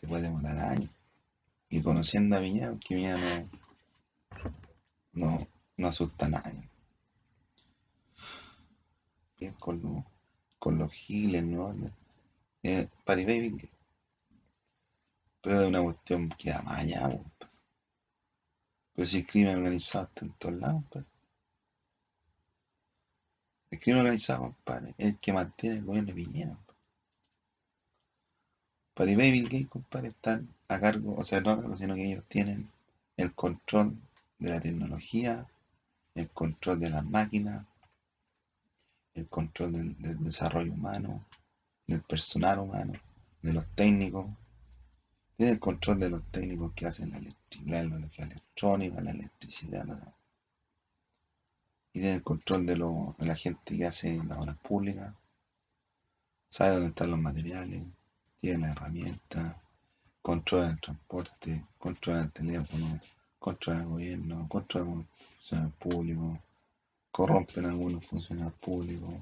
[0.00, 0.90] se puede demorar años.
[1.68, 3.16] Y conociendo a Viña, que Viña
[5.12, 5.46] no,
[5.76, 6.68] no, asusta a nadie.
[9.38, 10.04] Bien con,
[10.58, 11.74] con los giles, ¿no?
[12.62, 13.56] Eh, Baby,
[15.42, 17.20] pero es una cuestión que va más allá,
[18.94, 21.04] pero si el crimen organizado está en todos lados, pues.
[23.70, 26.58] El crimen organizado, compadre, es el que mantiene el gobierno de Piñera.
[28.94, 32.06] Para eBay Bill Gates, compadre, están a cargo, o sea, no a cargo, sino que
[32.06, 32.70] ellos tienen
[33.16, 33.96] el control
[34.38, 35.44] de la tecnología,
[36.14, 37.66] el control de las máquinas,
[39.14, 41.24] el control del, desarrollo humano,
[41.86, 42.94] del personal humano,
[43.42, 44.26] de los técnicos.
[45.36, 49.84] Tiene el control de los técnicos que hacen la, electrónica, la electricidad.
[51.92, 55.14] y tiene el control de, lo- de la gente que hace las obras públicas.
[56.48, 57.86] Sabe dónde están los materiales,
[58.40, 59.56] tiene las herramientas,
[60.22, 63.00] controla el transporte, controla el teléfono,
[63.38, 66.38] controla el gobierno, controla a algunos funcionarios públicos,
[67.10, 69.14] corrompen algunos funcionarios públicos,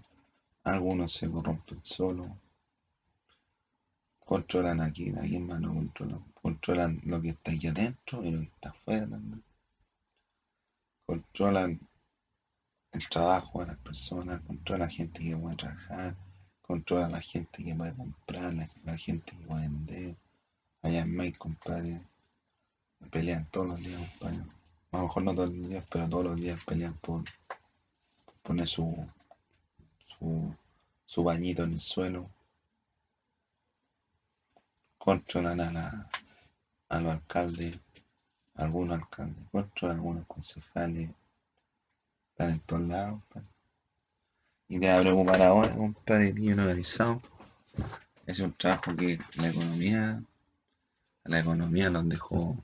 [0.65, 2.31] algunos se corrompen solos,
[4.25, 8.47] controlan aquí, aquí más no controlan, controlan lo que está aquí adentro y lo que
[8.47, 9.43] está afuera también,
[11.07, 11.81] controlan
[12.93, 16.17] el trabajo de las personas, controlan la gente que puede trabajar,
[16.69, 20.17] controlan a la gente que puede comprar, la, la gente que puede vender,
[20.83, 22.05] allá en May, compadre,
[23.11, 24.45] pelean todos los días, compadre.
[24.93, 27.25] A lo mejor no todos los días, pero todos los días pelean por
[28.43, 28.95] poner su,
[30.19, 30.55] su,
[31.07, 32.31] su bañito en el suelo.
[34.99, 36.11] Controlan a, la,
[36.91, 37.81] a los alcaldes,
[38.57, 41.15] algunos alcaldes, controlan a algunos concejales,
[42.33, 43.58] están en todos lados, compadre.
[44.71, 47.23] Y te preocupar ahora, compadre, el crimen organizado.
[48.27, 50.23] Es un trabajo que la economía,
[51.25, 52.63] la economía los dejó,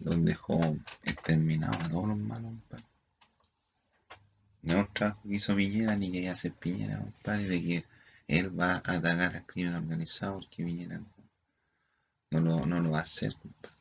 [0.00, 0.74] los dejó
[1.04, 2.84] exterminados a todos los malos, compadre.
[4.62, 7.84] No es un trabajo que hizo Piñera ni que hace Piñera, compadre, de que
[8.26, 10.98] él va a atacar al crimen organizado porque Piñera
[12.30, 13.76] no lo, no lo va a hacer, compadre.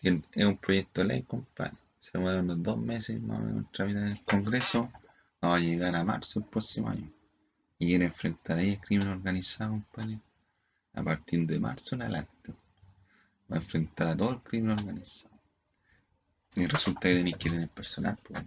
[0.00, 1.76] Es un proyecto de ley, compadre.
[2.00, 4.90] Se demoran unos dos meses más o menos en el Congreso.
[5.40, 7.10] Vamos a llegar a marzo del próximo año.
[7.78, 10.20] Y quiere enfrentar ahí el crimen organizado, compadre.
[10.94, 12.52] A partir de marzo en adelante.
[13.50, 15.34] Va a enfrentar a todo el crimen organizado.
[16.56, 18.44] Y resulta que tenéis que tener personal, pues.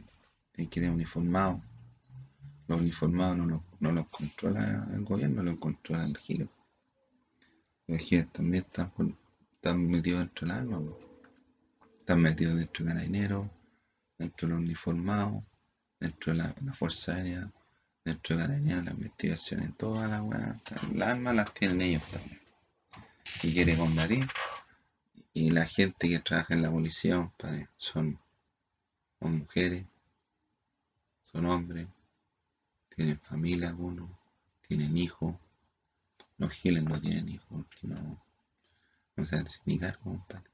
[0.51, 1.61] Tenéis uniformados.
[2.67, 6.49] Los uniformados no los, no los controla el gobierno, los controla el giro.
[7.87, 9.17] Los giros también están, con-
[9.53, 10.95] están metidos dentro del arma, pues.
[11.99, 13.47] Están metidos dentro de carabineros,
[14.17, 15.43] dentro de los uniformados,
[16.01, 17.49] dentro de la, Fuerza Aérea,
[18.03, 20.57] dentro de carabineros, las investigaciones, todas las weas.
[20.93, 22.41] Las armas las tienen ellos también.
[23.43, 24.27] Y quiere combatir.
[25.33, 28.19] Y la gente que trabaja en la policía, compadre, son,
[29.19, 29.85] son mujeres,
[31.23, 31.87] son hombres,
[32.93, 34.09] tienen familia algunos,
[34.67, 35.35] tienen hijos.
[36.37, 38.21] Los giles no tienen hijos, no,
[39.15, 40.49] no se hacen ni cargo, compadre.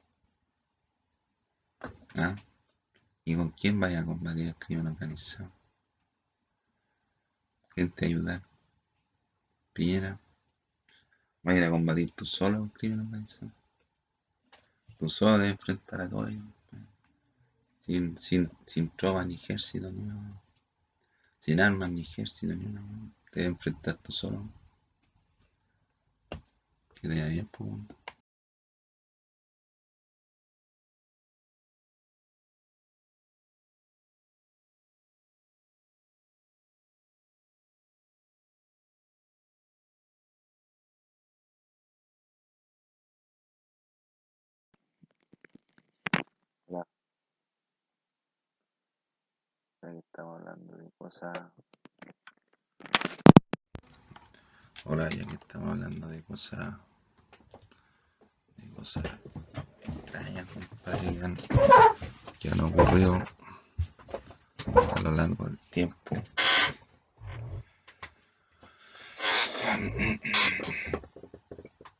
[2.16, 2.36] ¿Ah?
[3.28, 5.52] ¿Y con quién vaya a combatir el crimen organizado?
[7.76, 8.42] ¿Quién te ayuda?
[9.74, 10.18] Piñera,
[11.46, 13.52] ¿va a ir a combatir tú solo el crimen organizado?
[14.98, 16.40] Tú solo debes enfrentar a compadre.
[17.86, 20.42] sin, sin, sin tropas ni ejército ni una,
[21.38, 22.82] sin armas ni ejército ni una,
[23.30, 24.50] te debes enfrentar tú solo.
[26.96, 27.72] Que te bien, pues,
[49.84, 51.40] Ahí estamos hablando de cosas.
[54.86, 56.74] Hola, ya que estamos hablando de cosas.
[58.56, 59.04] de cosas
[59.82, 61.38] extrañas, compadre,
[62.40, 63.24] que han, ocurrido
[64.96, 66.16] a lo largo del tiempo.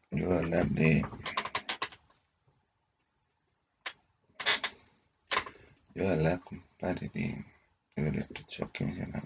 [0.10, 1.02] Yo voy a hablar de.
[5.94, 7.46] Yo voy a hablar, compadre, de,
[8.02, 9.22] de electrochoque que me hicieron a.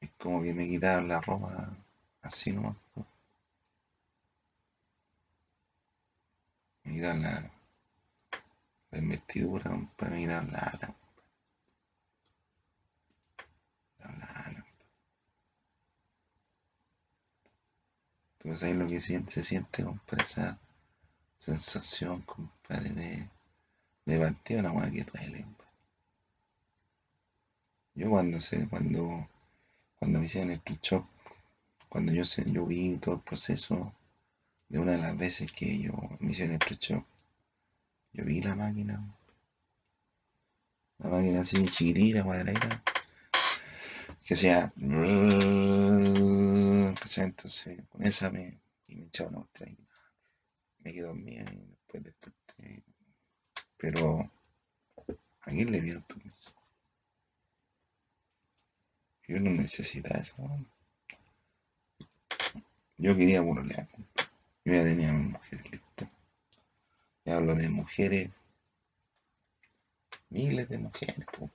[0.00, 1.76] Es como que me quitaron la ropa
[2.22, 2.76] así nomás.
[6.84, 7.50] Me quitaron la,
[8.90, 10.88] la investidura, compadre, me quitaron la ala.
[13.88, 14.66] Me quitaron la ala.
[18.38, 20.58] Tú no sabes lo que se siente, compadre, esa
[21.38, 23.30] sensación, compadre, de,
[24.04, 25.46] de partido, una weá que duele.
[27.94, 29.28] Yo cuando sé, cuando,
[29.98, 31.06] cuando me hicieron el shock,
[31.88, 33.92] cuando yo sé, yo vi todo el proceso
[34.68, 37.04] de una de las veces que yo me hicieron el shock,
[38.14, 39.14] yo vi la máquina,
[40.98, 42.82] la máquina así chiquitita, cuadradita,
[44.26, 44.72] que sea.
[47.16, 49.76] Entonces, con esa me, y me echaba una otra y
[50.78, 52.82] me quedé dormida y después desperté.
[53.82, 54.30] Pero,
[55.40, 56.52] ¿a quién le dieron permiso?
[59.26, 60.36] Yo no necesitaba eso.
[62.96, 63.88] Yo quería burlar.
[64.64, 66.08] Yo ya tenía a mi mujer lista.
[67.24, 68.30] Y hablo de mujeres.
[70.30, 71.50] Miles de mujeres, pues.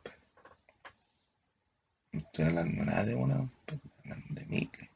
[2.11, 3.49] No estoy hablando nada de una,
[4.03, 4.89] hablando de miles.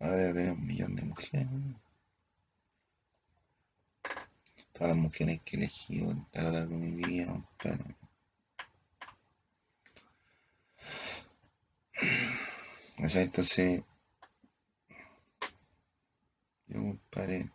[0.00, 1.48] Ahora ya tengo un millón de mujeres.
[4.74, 6.02] Todas las mujeres que elegí
[6.34, 7.32] a lo largo de mi vida,
[13.02, 13.82] O sea, entonces,
[16.66, 17.50] yo, compadre,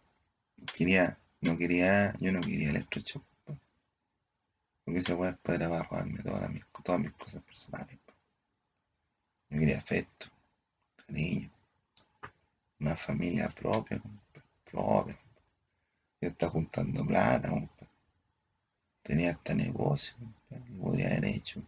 [0.74, 3.24] quería, no quería, yo no quería electrochoc,
[4.86, 8.00] porque esa weá para robarme todas mis, todas mis cosas personales.
[9.50, 10.28] Yo quería afecto,
[11.06, 11.52] cariño,
[12.80, 14.02] una familia propia,
[14.72, 15.20] propia.
[16.22, 17.50] Yo estaba juntando plata,
[19.04, 20.16] tenía hasta negocio,
[20.82, 21.64] podía haber hecho,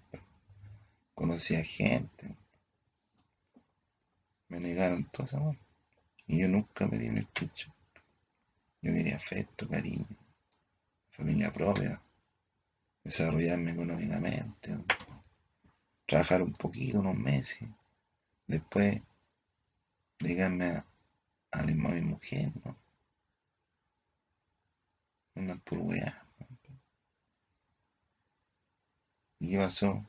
[1.16, 2.36] conocía gente,
[4.50, 5.56] me negaron todo eso,
[6.28, 7.74] Y yo nunca me di un escucho.
[8.82, 10.18] Yo quería afecto, cariño,
[11.12, 12.02] familia propia,
[13.04, 14.78] desarrollarme económicamente,
[16.06, 17.70] trabajar un poquito, unos meses,
[18.48, 19.02] después
[20.20, 20.86] dedicarme a,
[21.52, 22.52] a mi mujer.
[25.36, 26.26] Andan por weá.
[29.40, 30.06] ¿Y qué pasó?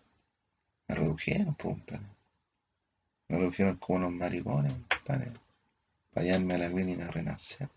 [0.88, 1.76] Me redujeron, pues,
[3.28, 4.74] me redujeron como unos maricones,
[5.06, 5.32] para
[6.14, 7.70] hallarme a la clínica Renacer,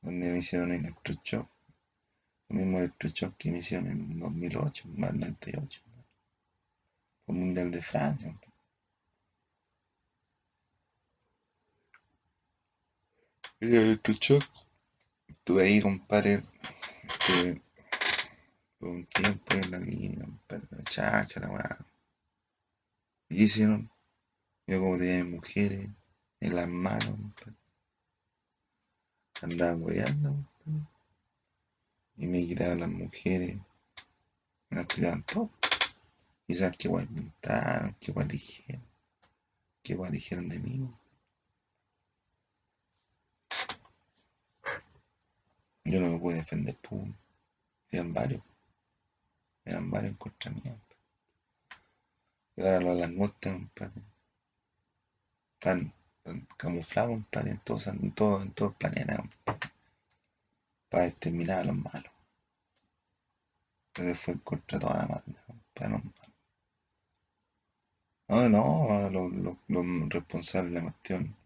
[0.00, 1.48] donde me hicieron el electroshock,
[2.48, 5.82] el mismo electroshock que me hicieron en 2008, más 98,
[7.26, 8.34] el Mundial de Francia.
[13.60, 14.44] Y el electroshock,
[15.46, 16.42] estuve ahí, compadre,
[17.08, 17.62] estuve
[18.80, 21.86] por un tiempo en la clínica, compadre, la chacha, la weá.
[23.28, 23.88] ¿Y hicieron?
[24.66, 25.88] Yo como tenía mujeres
[26.40, 27.16] en las manos,
[29.40, 30.34] andaban guiando
[32.16, 33.56] y me quitaban las mujeres,
[34.70, 35.52] me las todo.
[36.48, 38.82] Y sabes qué guay inventaron, qué guay dijeron,
[39.84, 40.90] qué guay dijeron de mí.
[45.86, 47.14] Yo no me pude defender, pum.
[47.90, 48.42] Eran varios.
[49.64, 50.76] Eran varios en contra mía.
[52.56, 54.02] Y ahora los langostas, compadre,
[55.54, 55.92] están
[56.56, 59.70] camuflados, compadre, en todo, en todo, en todo el planeta, compadre,
[60.88, 62.12] para exterminar a los malos.
[63.88, 66.36] Entonces fue contra toda la maldad, para los malos.
[68.28, 71.36] No, no, los, los, los responsables de la cuestión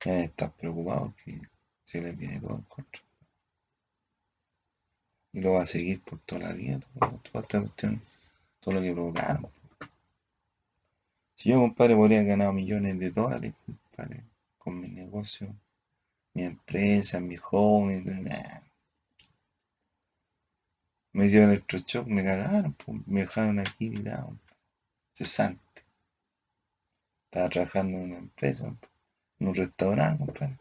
[0.00, 1.38] están preocupados que
[1.84, 3.02] se les viene todo en contra.
[5.34, 8.00] Y lo va a seguir por toda la vida, toda esta cuestión,
[8.60, 9.48] todo lo que provocaron.
[11.34, 14.22] Si yo, compadre, podría ganar millones de dólares, compadre,
[14.56, 15.52] con mi negocio,
[16.34, 18.04] mi empresa, mi joven,
[21.12, 22.76] Me hicieron electroshock, me cagaron,
[23.06, 24.38] me dejaron aquí tirado,
[25.12, 25.82] cesante.
[27.24, 28.72] Estaba trabajando en una empresa,
[29.40, 30.58] en un restaurante, compadre.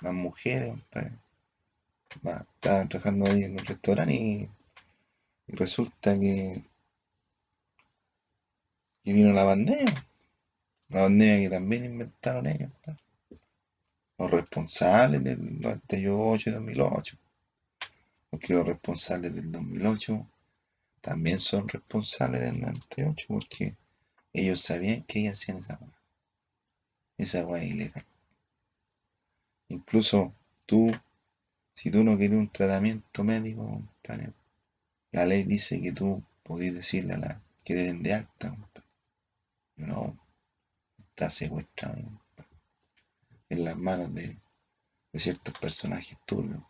[0.00, 1.23] Las mujeres, compadre.
[2.14, 4.50] Estaba trabajando ahí en un restaurante y
[5.56, 6.64] resulta que
[9.04, 10.06] y vino la pandemia.
[10.88, 12.70] La pandemia que también inventaron ellos.
[14.18, 17.18] Los responsables del 98 y 2008.
[18.30, 20.26] Porque los responsables del 2008
[21.02, 23.76] también son responsables del 98 porque
[24.32, 26.00] ellos sabían que ellos hacían esa hueá.
[27.18, 28.06] Esa hueá ilegal.
[29.68, 30.34] Incluso
[30.64, 30.90] tú,
[31.74, 33.82] si tú no quieres un tratamiento médico,
[35.12, 38.56] la ley dice que tú podés decirle a la que deben de alta,
[39.76, 40.16] no,
[40.98, 42.02] está secuestrado
[43.48, 44.38] en las manos de,
[45.14, 46.62] ciertos personajes turbios.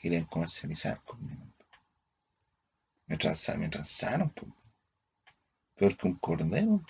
[0.00, 1.44] Querían comercializar conmigo.
[3.06, 4.32] Me, transaron, me transaron,
[5.74, 6.82] peor que un cordero.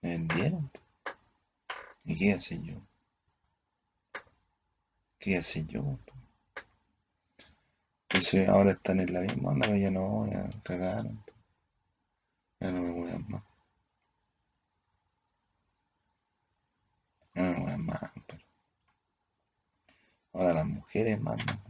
[0.00, 0.70] Me vendieron.
[2.04, 2.80] ¿Y qué hace yo?
[5.22, 6.00] ¿Qué hace yo?
[8.08, 11.24] Entonces ahora están en la misma onda, ya no, ya cagaron.
[12.58, 13.44] Ya no me muevan más.
[17.34, 18.44] Ya no me muevan más, pero.
[20.32, 21.62] Ahora las mujeres mandan.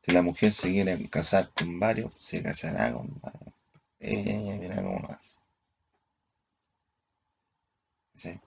[0.00, 3.54] Si la mujer se quiere casar con varios, se casará con varios.
[3.98, 5.36] Ella verá cómo lo hace.
[8.14, 8.40] ¿Sí?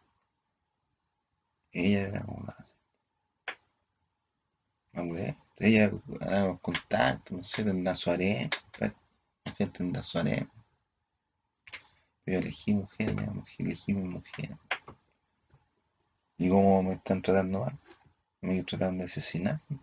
[1.71, 2.62] Ella verá cómo lo hace.
[5.03, 5.91] Mujer, ella
[6.21, 8.49] hará los contactos, no sé, tendrá su harem,
[8.79, 8.93] la
[9.53, 10.47] gente tendrá su harem.
[12.25, 14.57] Yo elegí mujer, ya, elegí mi mujer.
[16.37, 17.77] ¿Y cómo me están tratando mal?
[18.41, 19.61] Me están tratando de asesinar.
[19.67, 19.77] Me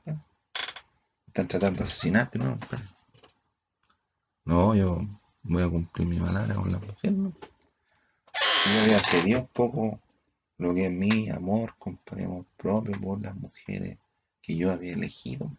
[1.28, 2.58] están tratando de asesinar, ¿no?
[4.44, 5.00] No, yo
[5.42, 7.32] voy a cumplir mi palabra con la mujer, ¿no?
[7.32, 10.00] Yo voy a ceder un poco
[10.58, 13.98] lo que es mi amor, compadre, amor propio por las mujeres
[14.51, 15.57] que yo había elegido.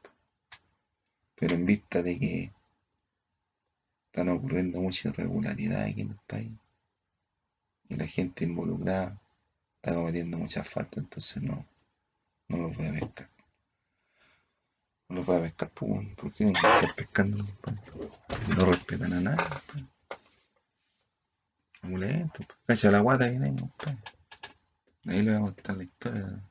[1.36, 2.54] Pero en vista de que
[4.08, 6.52] están ocurriendo muchas irregularidades aquí en el país
[7.88, 9.18] y la gente involucrada
[9.76, 11.66] está cometiendo muchas faltas, entonces no,
[12.50, 13.30] no los voy a pescar.
[15.08, 17.46] No los voy a pescar, ¿por qué que estar pescando?
[18.58, 19.88] No respetan a nadie.
[21.82, 22.60] Amuleto, pues.
[22.68, 23.72] Cacha la guata que tengo.
[25.08, 26.44] Ahí le voy a contar la historia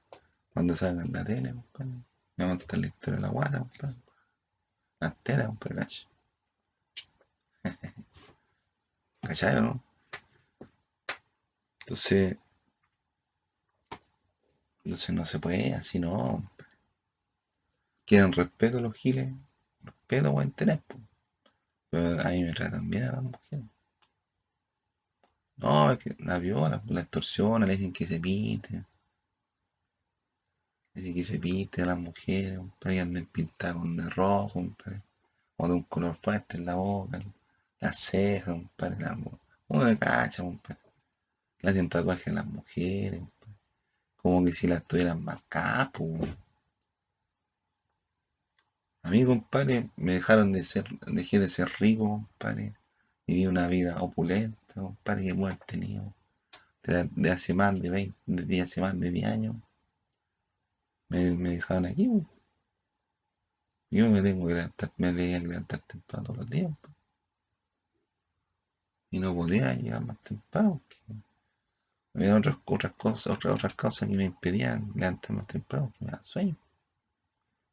[0.53, 1.55] cuando salga en la tele.
[2.41, 3.97] Le voy a contar la historia de la guata, compadre.
[4.99, 6.09] Las telas, compadre, cacha.
[9.21, 9.83] ¿Cachai o no?
[11.81, 12.39] Entonces,
[14.85, 16.51] entonces no se puede, así no.
[18.07, 19.35] Quieren respeto los giles,
[19.83, 20.99] respeto pueden tener, po.
[21.91, 23.67] pero a mí me tratan bien a las mujeres.
[25.59, 28.87] No, es que la viola, la extorsiona, le dicen que se pinte.
[31.01, 35.01] Dicen que se pinte a las mujeres, compadre, y anden pintadas con de rojo, compadre.
[35.57, 37.19] O de un color fuerte en la boca,
[37.81, 40.79] las cejas, compadre, la de cacha, compadre.
[41.61, 43.57] Le hacen tatuajes a las mujeres, compadre.
[44.19, 46.37] Como que si las tuvieran marcadas, pues.
[49.03, 52.75] A mí, compadre, me dejaron de ser, dejé de ser rico, compadre.
[53.27, 56.13] Viví una vida opulenta, compadre, que puedo haber tenido.
[56.83, 59.57] De, de hace más de 20, de hace más de 10 años.
[61.11, 62.09] Me, dejaron aquí.
[63.91, 66.73] Yo me tengo que levantar, me tenía que levantar temprano todos los días.
[69.11, 70.81] Y no podía llegar más temprano.
[72.15, 76.13] había otras, otras cosas, otras, otras cosas que me impedían levantarme más temprano, que me
[76.13, 76.57] daban sueño.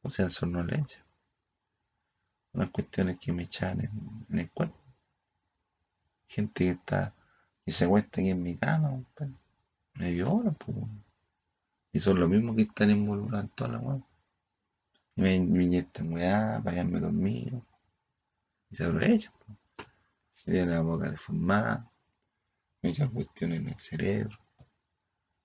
[0.01, 1.05] O sea, somnolencia.
[2.53, 4.79] Unas cuestiones que me echan en, en el cuerpo.
[6.27, 7.13] Gente que está,
[7.63, 8.99] que se acuesta aquí en mi cama.
[9.93, 10.75] Me violan, pues.
[11.97, 13.99] Y son los mismos que están involucrados en toda la weá.
[15.15, 17.65] Me, me inyectan weá quedarme dormido.
[18.69, 19.33] Y se aprovechan.
[20.45, 21.91] Me tienen la boca deformada.
[22.83, 24.37] Me echan cuestiones en el cerebro.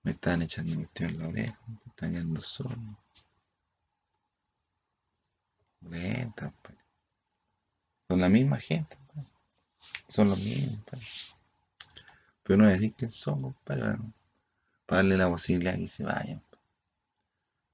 [0.02, 1.58] Me están echando cuestiones en la oreja.
[1.66, 2.98] Me están yendo solo.
[8.10, 9.28] Son la misma gente, compadre.
[10.06, 11.06] Son los mismos, compadre.
[12.42, 13.80] Pero no decir quién son, compadre.
[13.80, 13.98] Para,
[14.92, 16.42] para darle la posibilidad que se vayan.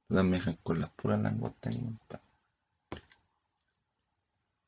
[0.06, 2.22] Todas me dejan con las puras langostas ahí, compadre.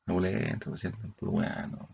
[0.05, 1.87] Abuelita, pues sienten puro compadre.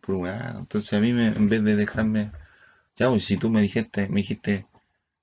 [0.00, 0.60] Puro weano.
[0.60, 2.32] Entonces a mí me, en vez de dejarme.
[2.96, 4.66] Ya, pues si tú me dijiste, me dijiste,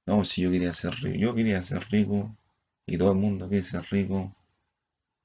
[0.05, 2.37] no, si yo quería ser rico, yo quería ser rico,
[2.85, 4.35] y todo el mundo quiere ser rico.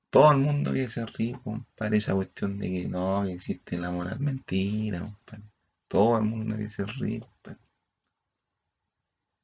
[0.09, 1.99] Todo el mundo quiere ser rico, compadre.
[1.99, 5.45] Esa cuestión de que no, que existe la moral mentira, compadre.
[5.87, 7.64] Todo el mundo quiere ser rico, compadre.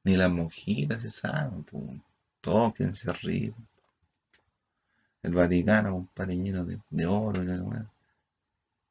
[0.03, 2.01] Ni las monjitas se saben, pues.
[2.97, 3.59] Ser ricos.
[5.21, 7.85] El Vaticano, compadre, lleno de, de oro y la weá.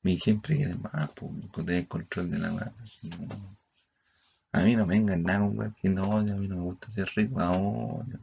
[0.05, 2.73] Y siempre quiere más, pues, tener control de la weá.
[4.53, 7.09] A mí no me vengan nada, weá, que no, a mí no me gusta ser
[7.17, 8.21] rico ahora.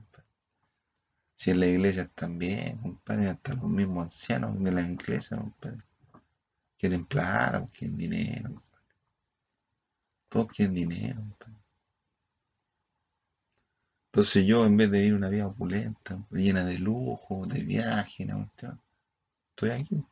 [1.36, 5.84] Si en la iglesia también, compadre, hasta los mismos ancianos de la iglesia, compadre.
[6.78, 8.86] Quieren plata, quieren dinero, compadre.
[10.30, 11.57] Todos quieren dinero, compadre.
[14.18, 18.82] Entonces yo, en vez de vivir una vida opulenta, llena de lujo, de viaje, cuestión,
[19.51, 20.03] estoy aquí,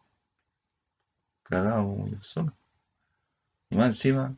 [1.42, 2.56] cagado yo solo.
[3.72, 4.38] Y más encima,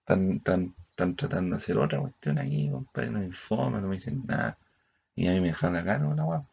[0.00, 3.96] están, están, están tratando de hacer otra cuestión aquí, compadre, no me informan, no me
[3.96, 4.56] dicen nada.
[5.16, 6.48] Y a mí me dejan la cara una guapa.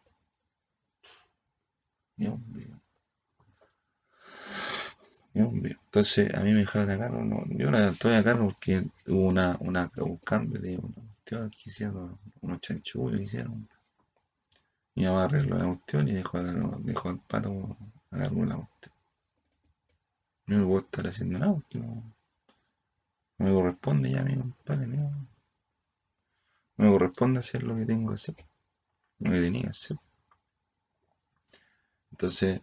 [2.16, 2.80] Dios mío.
[5.34, 9.56] Entonces, a mí me dejaron la cara, no, yo la estoy acá porque hubo una,
[9.60, 10.80] un cambio de
[11.24, 13.68] cuestión que hicieron, unos chanchullos que hicieron.
[14.94, 17.76] Mi mamá arregló la cuestión y dejó, dejó al pato
[18.10, 18.94] agarró la cuestión.
[20.46, 22.14] No me puedo estar haciendo nada porque no,
[23.38, 25.10] me corresponde ya, mi compadre, no.
[26.76, 28.36] No me corresponde hacer lo que tengo que hacer,
[29.20, 29.96] lo que tenía que hacer.
[32.10, 32.60] Entonces,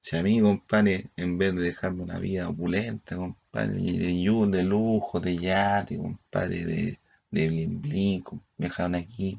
[0.00, 5.20] si a mí, compadre, en vez de dejarme una vida opulenta, compadre, de, de lujo,
[5.20, 7.00] de yate, compadre, de,
[7.36, 8.24] de blin blin,
[8.56, 9.38] me dejaron aquí.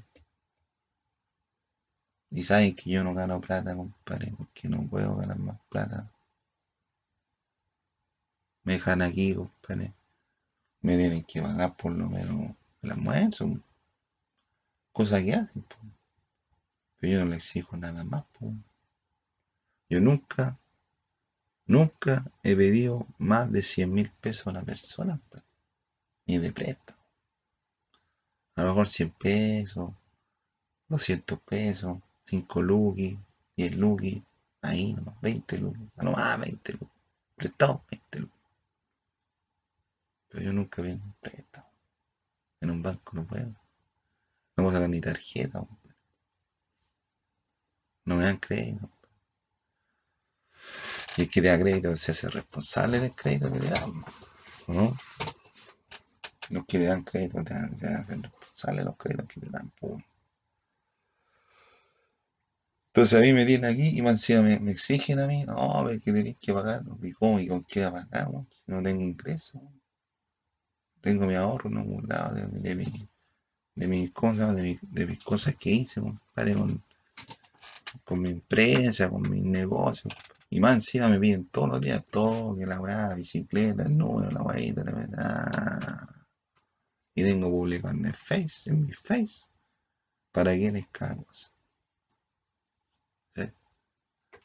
[2.30, 6.12] Y saben que yo no gano plata, compadre, porque no puedo ganar más plata.
[8.64, 9.94] Me dejan aquí, compadre.
[10.82, 13.50] Me tienen que pagar por lo menos el almuerzo.
[14.92, 15.66] Cosa que hacen,
[17.00, 18.26] Pero yo no le exijo nada más,
[19.90, 20.60] Yo nunca,
[21.66, 25.20] nunca he pedido más de 100 mil pesos a una persona,
[26.28, 26.97] ni de préstamo.
[28.58, 29.94] A lo mejor 100 pesos,
[30.90, 33.16] 200 pesos, 5 lugis,
[33.56, 34.24] 10 lugis,
[34.64, 36.90] ahí nomás, 20 lugis, no más 20 lugis,
[37.36, 38.36] prestado 20 lugis.
[40.28, 41.68] Pero yo nunca vi un préstamo.
[42.60, 43.46] En un banco no puedo.
[43.46, 45.64] No puedo sacar ni tarjeta.
[48.06, 48.90] No me dan crédito.
[51.16, 54.04] Y el que te da crédito se hace responsable del crédito que le dan.
[54.68, 54.98] ¿No?
[56.50, 57.44] Los que le dan crédito
[57.78, 58.32] se hacen
[58.66, 59.72] de los créditos que le dan.
[62.88, 66.38] Entonces a mí me tienen aquí y me, me, exigen a mí, no, que tenéis
[66.42, 66.84] que pagar.
[67.04, 67.40] ¿Y cómo?
[67.40, 68.30] ¿Y con qué va a pagar?
[68.66, 69.62] Si no tengo ingreso.
[71.02, 72.86] Tengo mi ahorro en algún lado de, de, mi,
[73.76, 76.84] de, mis cosas, de, de mis cosas que hice, compadre, con,
[78.04, 80.14] con mi empresa, con mis negocios.
[80.50, 83.98] Y más encima me piden todos los días todo, que la weá, la bicicleta, el
[83.98, 86.17] número, la weá, la verdad.
[87.18, 89.48] Y tengo publicado en el Face, en mi Face,
[90.32, 91.52] para quienes cada cosa.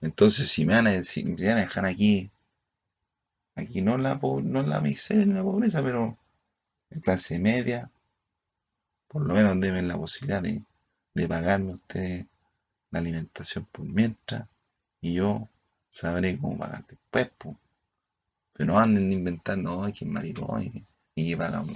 [0.00, 2.30] Entonces, si me van a, decir, me van a dejar aquí,
[3.56, 6.16] aquí no la, no la miseria ni la pobreza, pero
[7.02, 7.90] clase media,
[9.06, 10.64] por lo menos deben la posibilidad de,
[11.28, 12.24] pagarme ustedes
[12.90, 14.48] la alimentación por mientras
[15.02, 15.46] y yo
[15.90, 17.58] sabré cómo pagar después.
[18.54, 21.66] Pero no anden inventando, ay, que maricón, y que pagan,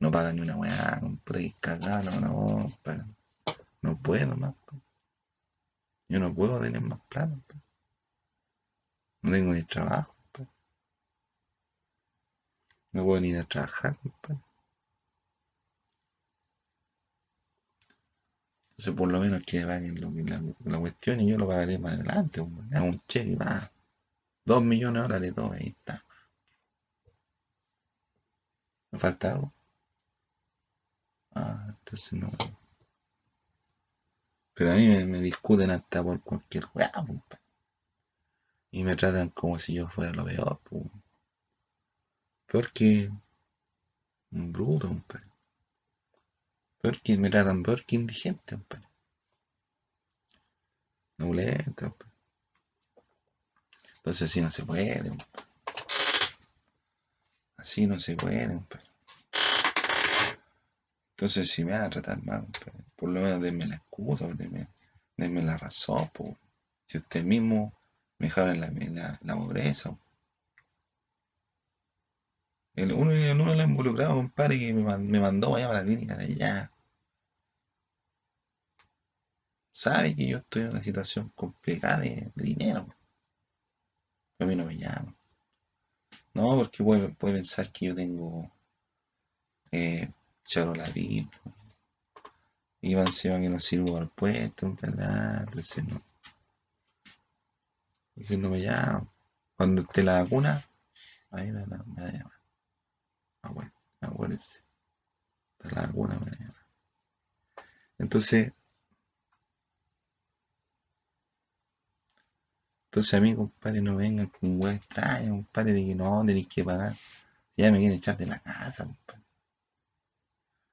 [0.00, 1.00] no pagan ni una weá,
[1.34, 2.72] ahí cagada, no, no,
[3.82, 4.54] no puedo más.
[6.08, 7.36] Yo no puedo tener más plata.
[9.22, 10.16] No tengo ni trabajo.
[12.92, 14.40] No puedo ni ir a trabajar, compadre.
[18.70, 21.94] Entonces, por lo menos que paguen lo que la, cuestión y yo lo pagaré más
[21.94, 22.40] adelante.
[22.72, 23.70] Es un cheque, va.
[24.44, 26.02] Dos millones de dólares, todo, ahí está.
[28.90, 29.52] ¿Me falta algo?
[31.34, 32.30] Ah, entonces no.
[34.54, 36.92] Pero a mí me, discuten hasta por cualquier weá,
[38.70, 40.84] Y me tratan como si yo fuera lo peor, pues.
[42.46, 43.10] Porque.
[44.32, 45.26] Un bruto, compadre.
[46.82, 48.88] Porque me tratan peor que indigente, compadre.
[51.18, 51.94] Nuleta,
[53.96, 55.16] Entonces así no se puede,
[57.56, 58.89] Así no se puede, compadre.
[61.20, 62.46] Entonces si me van a tratar mal,
[62.96, 64.68] por lo menos denme la excusa, denme,
[65.18, 66.34] denme la razón, pues.
[66.86, 67.74] Si usted mismo
[68.16, 69.94] me dejaron la, la, la pobreza.
[72.74, 76.16] El, uno, uno de los involucrados, compadre, que me, me mandó allá a la clínica
[76.16, 76.72] de allá.
[79.72, 82.88] Sabe que yo estoy en una situación complicada de, dinero.
[84.38, 85.14] A mí no me llama.
[86.32, 88.50] No, porque puede, puede pensar que yo tengo
[89.70, 90.10] eh,
[90.50, 91.30] charolavín.
[92.82, 95.42] Y van encima que no sirvo al puesto, en verdad.
[95.44, 96.02] Entonces no.
[98.16, 99.06] Entonces no me llama.
[99.56, 100.66] Cuando esté la vacuna,
[101.30, 102.40] ahí me, me, me va a llamar.
[103.42, 104.60] Ah, bueno, acuérdense.
[105.60, 106.66] La vacuna me va a llamar.
[107.98, 108.52] Entonces,
[112.86, 116.48] Entonces a mí, compadre, no vengan con un weón extraño, compadre, de que no, tenéis
[116.48, 116.96] que pagar.
[117.56, 119.19] Ya me quieren echar de la casa, compadre.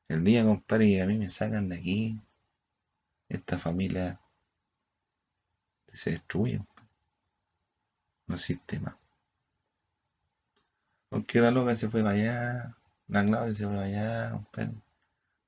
[0.09, 2.21] El día, compadre, que a mí me sacan de aquí,
[3.29, 4.19] esta familia
[5.93, 6.89] se destruye, compadre.
[8.27, 8.95] No existe más.
[11.09, 12.77] Porque la loca se fue para allá,
[13.07, 14.73] la Claudia se fue para allá, compadre.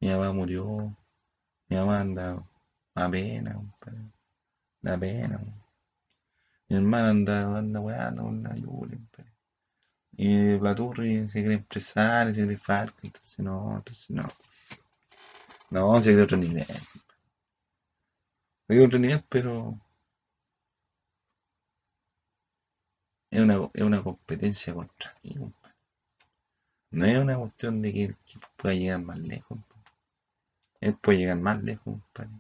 [0.02, 0.96] Mi mamá murió,
[1.68, 2.44] mi mamá anda
[2.96, 4.00] a pena, compadre.
[4.82, 5.60] Pena, compadre.
[6.70, 9.00] Mi hermana anda, anda weando con la Yuli,
[10.18, 14.32] Y Platurri se cree empresario, se cree falco, entonces no, entonces no.
[15.72, 16.66] No, se cree otro nivel.
[18.68, 19.80] Cree otro nivel, pero
[23.32, 25.36] es una, es una competencia contra mí.
[26.92, 28.16] No es una cuestión de que,
[28.56, 29.60] pueda llegar más lejos.
[30.82, 32.32] Él puede llegar más lejos, compadre.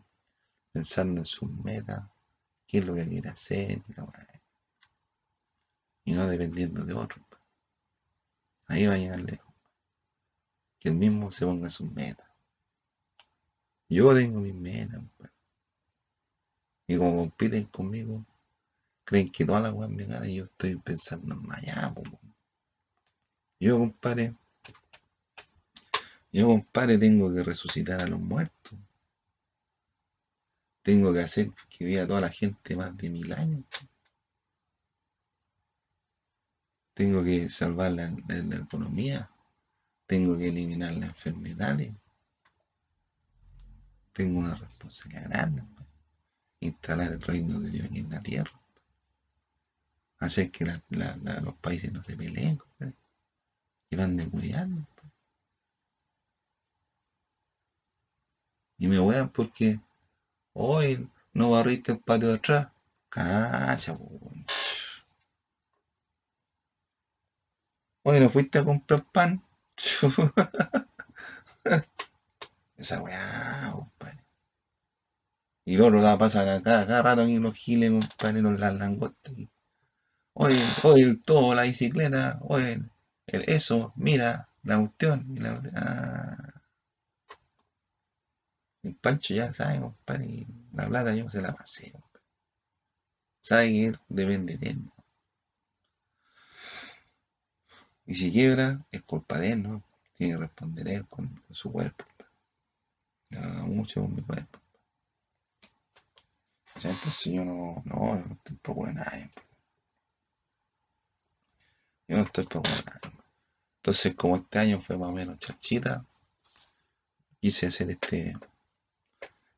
[0.71, 2.03] Pensando en sus metas,
[2.67, 3.81] qué es lo que quiere hacer,
[6.05, 7.23] y no dependiendo de otro.
[8.67, 9.53] Ahí va a llegar lejos.
[10.79, 12.28] Que el mismo se ponga sus metas.
[13.89, 15.01] Yo tengo mis metas,
[16.87, 18.25] y como compiten conmigo,
[19.03, 21.93] creen que todas las weas me ganan y yo estoy pensando en allá,
[23.59, 24.35] Yo, compadre,
[26.31, 28.77] yo, compadre, tengo que resucitar a los muertos.
[30.83, 33.65] Tengo que hacer que viva toda la gente más de mil años.
[36.93, 38.13] Tengo que salvar la,
[38.55, 39.29] economía.
[40.05, 41.93] Tengo que eliminar las enfermedades.
[44.19, 45.63] Tengo una responsabilidad grande.
[46.59, 48.51] Instalar el reino de Dios en la tierra.
[50.17, 52.59] Hacer que los países no se peleen.
[53.89, 54.85] Que lo anden muriendo.
[58.77, 59.79] Y me wean porque
[60.51, 62.67] hoy no barriste el patio de atrás.
[63.07, 63.97] Cacha,
[68.03, 69.41] Hoy no fuiste a comprar pan.
[72.79, 74.23] Esa weá, compadre.
[75.65, 79.33] Y luego va a pasar acá, cada rato aquí los giles, compadre, los las langostas.
[80.33, 82.81] Oye, oye, todo, la bicicleta, oye,
[83.27, 85.27] el, eso, mira, la cuestión.
[85.35, 86.61] Y la, ah.
[88.83, 92.25] El Pancho ya sabe, compadre, la plata yo se la pasé, compadre.
[93.41, 94.91] Sabe que depende de él.
[98.05, 99.83] Y si quiebra, es culpa de él, ¿no?
[100.15, 102.05] Tiene que responder él con, su cuerpo.
[103.29, 104.59] Ya mucho con mi cuerpo.
[106.75, 109.31] O sea, entonces yo no, no, yo no estoy de nadie.
[112.07, 113.19] Yo no estoy de nadie.
[113.77, 116.05] Entonces, como este año fue más o menos chachita,
[117.39, 118.37] quise hacer este,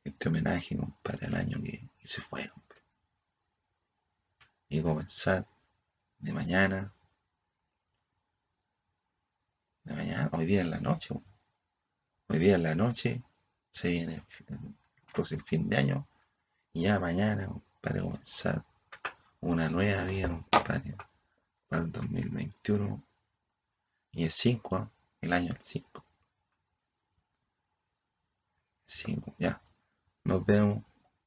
[0.04, 2.50] este homenaje, compadre, al año que, se fue.
[4.70, 5.46] Y comenzar
[6.20, 6.94] de mañana
[9.84, 11.16] de mañana, hoy día en la noche.
[12.28, 13.22] Hoy día en la noche
[13.72, 14.24] se viene
[15.18, 16.08] el, fin de año
[16.74, 17.50] y ya mañana
[17.82, 18.64] para comenzar
[19.40, 20.82] una nueva vida para,
[21.68, 23.04] para el 2021
[24.14, 24.90] y el 5,
[25.22, 26.04] el año 5.
[28.86, 29.62] 5, ya.
[30.24, 30.84] Nos vemos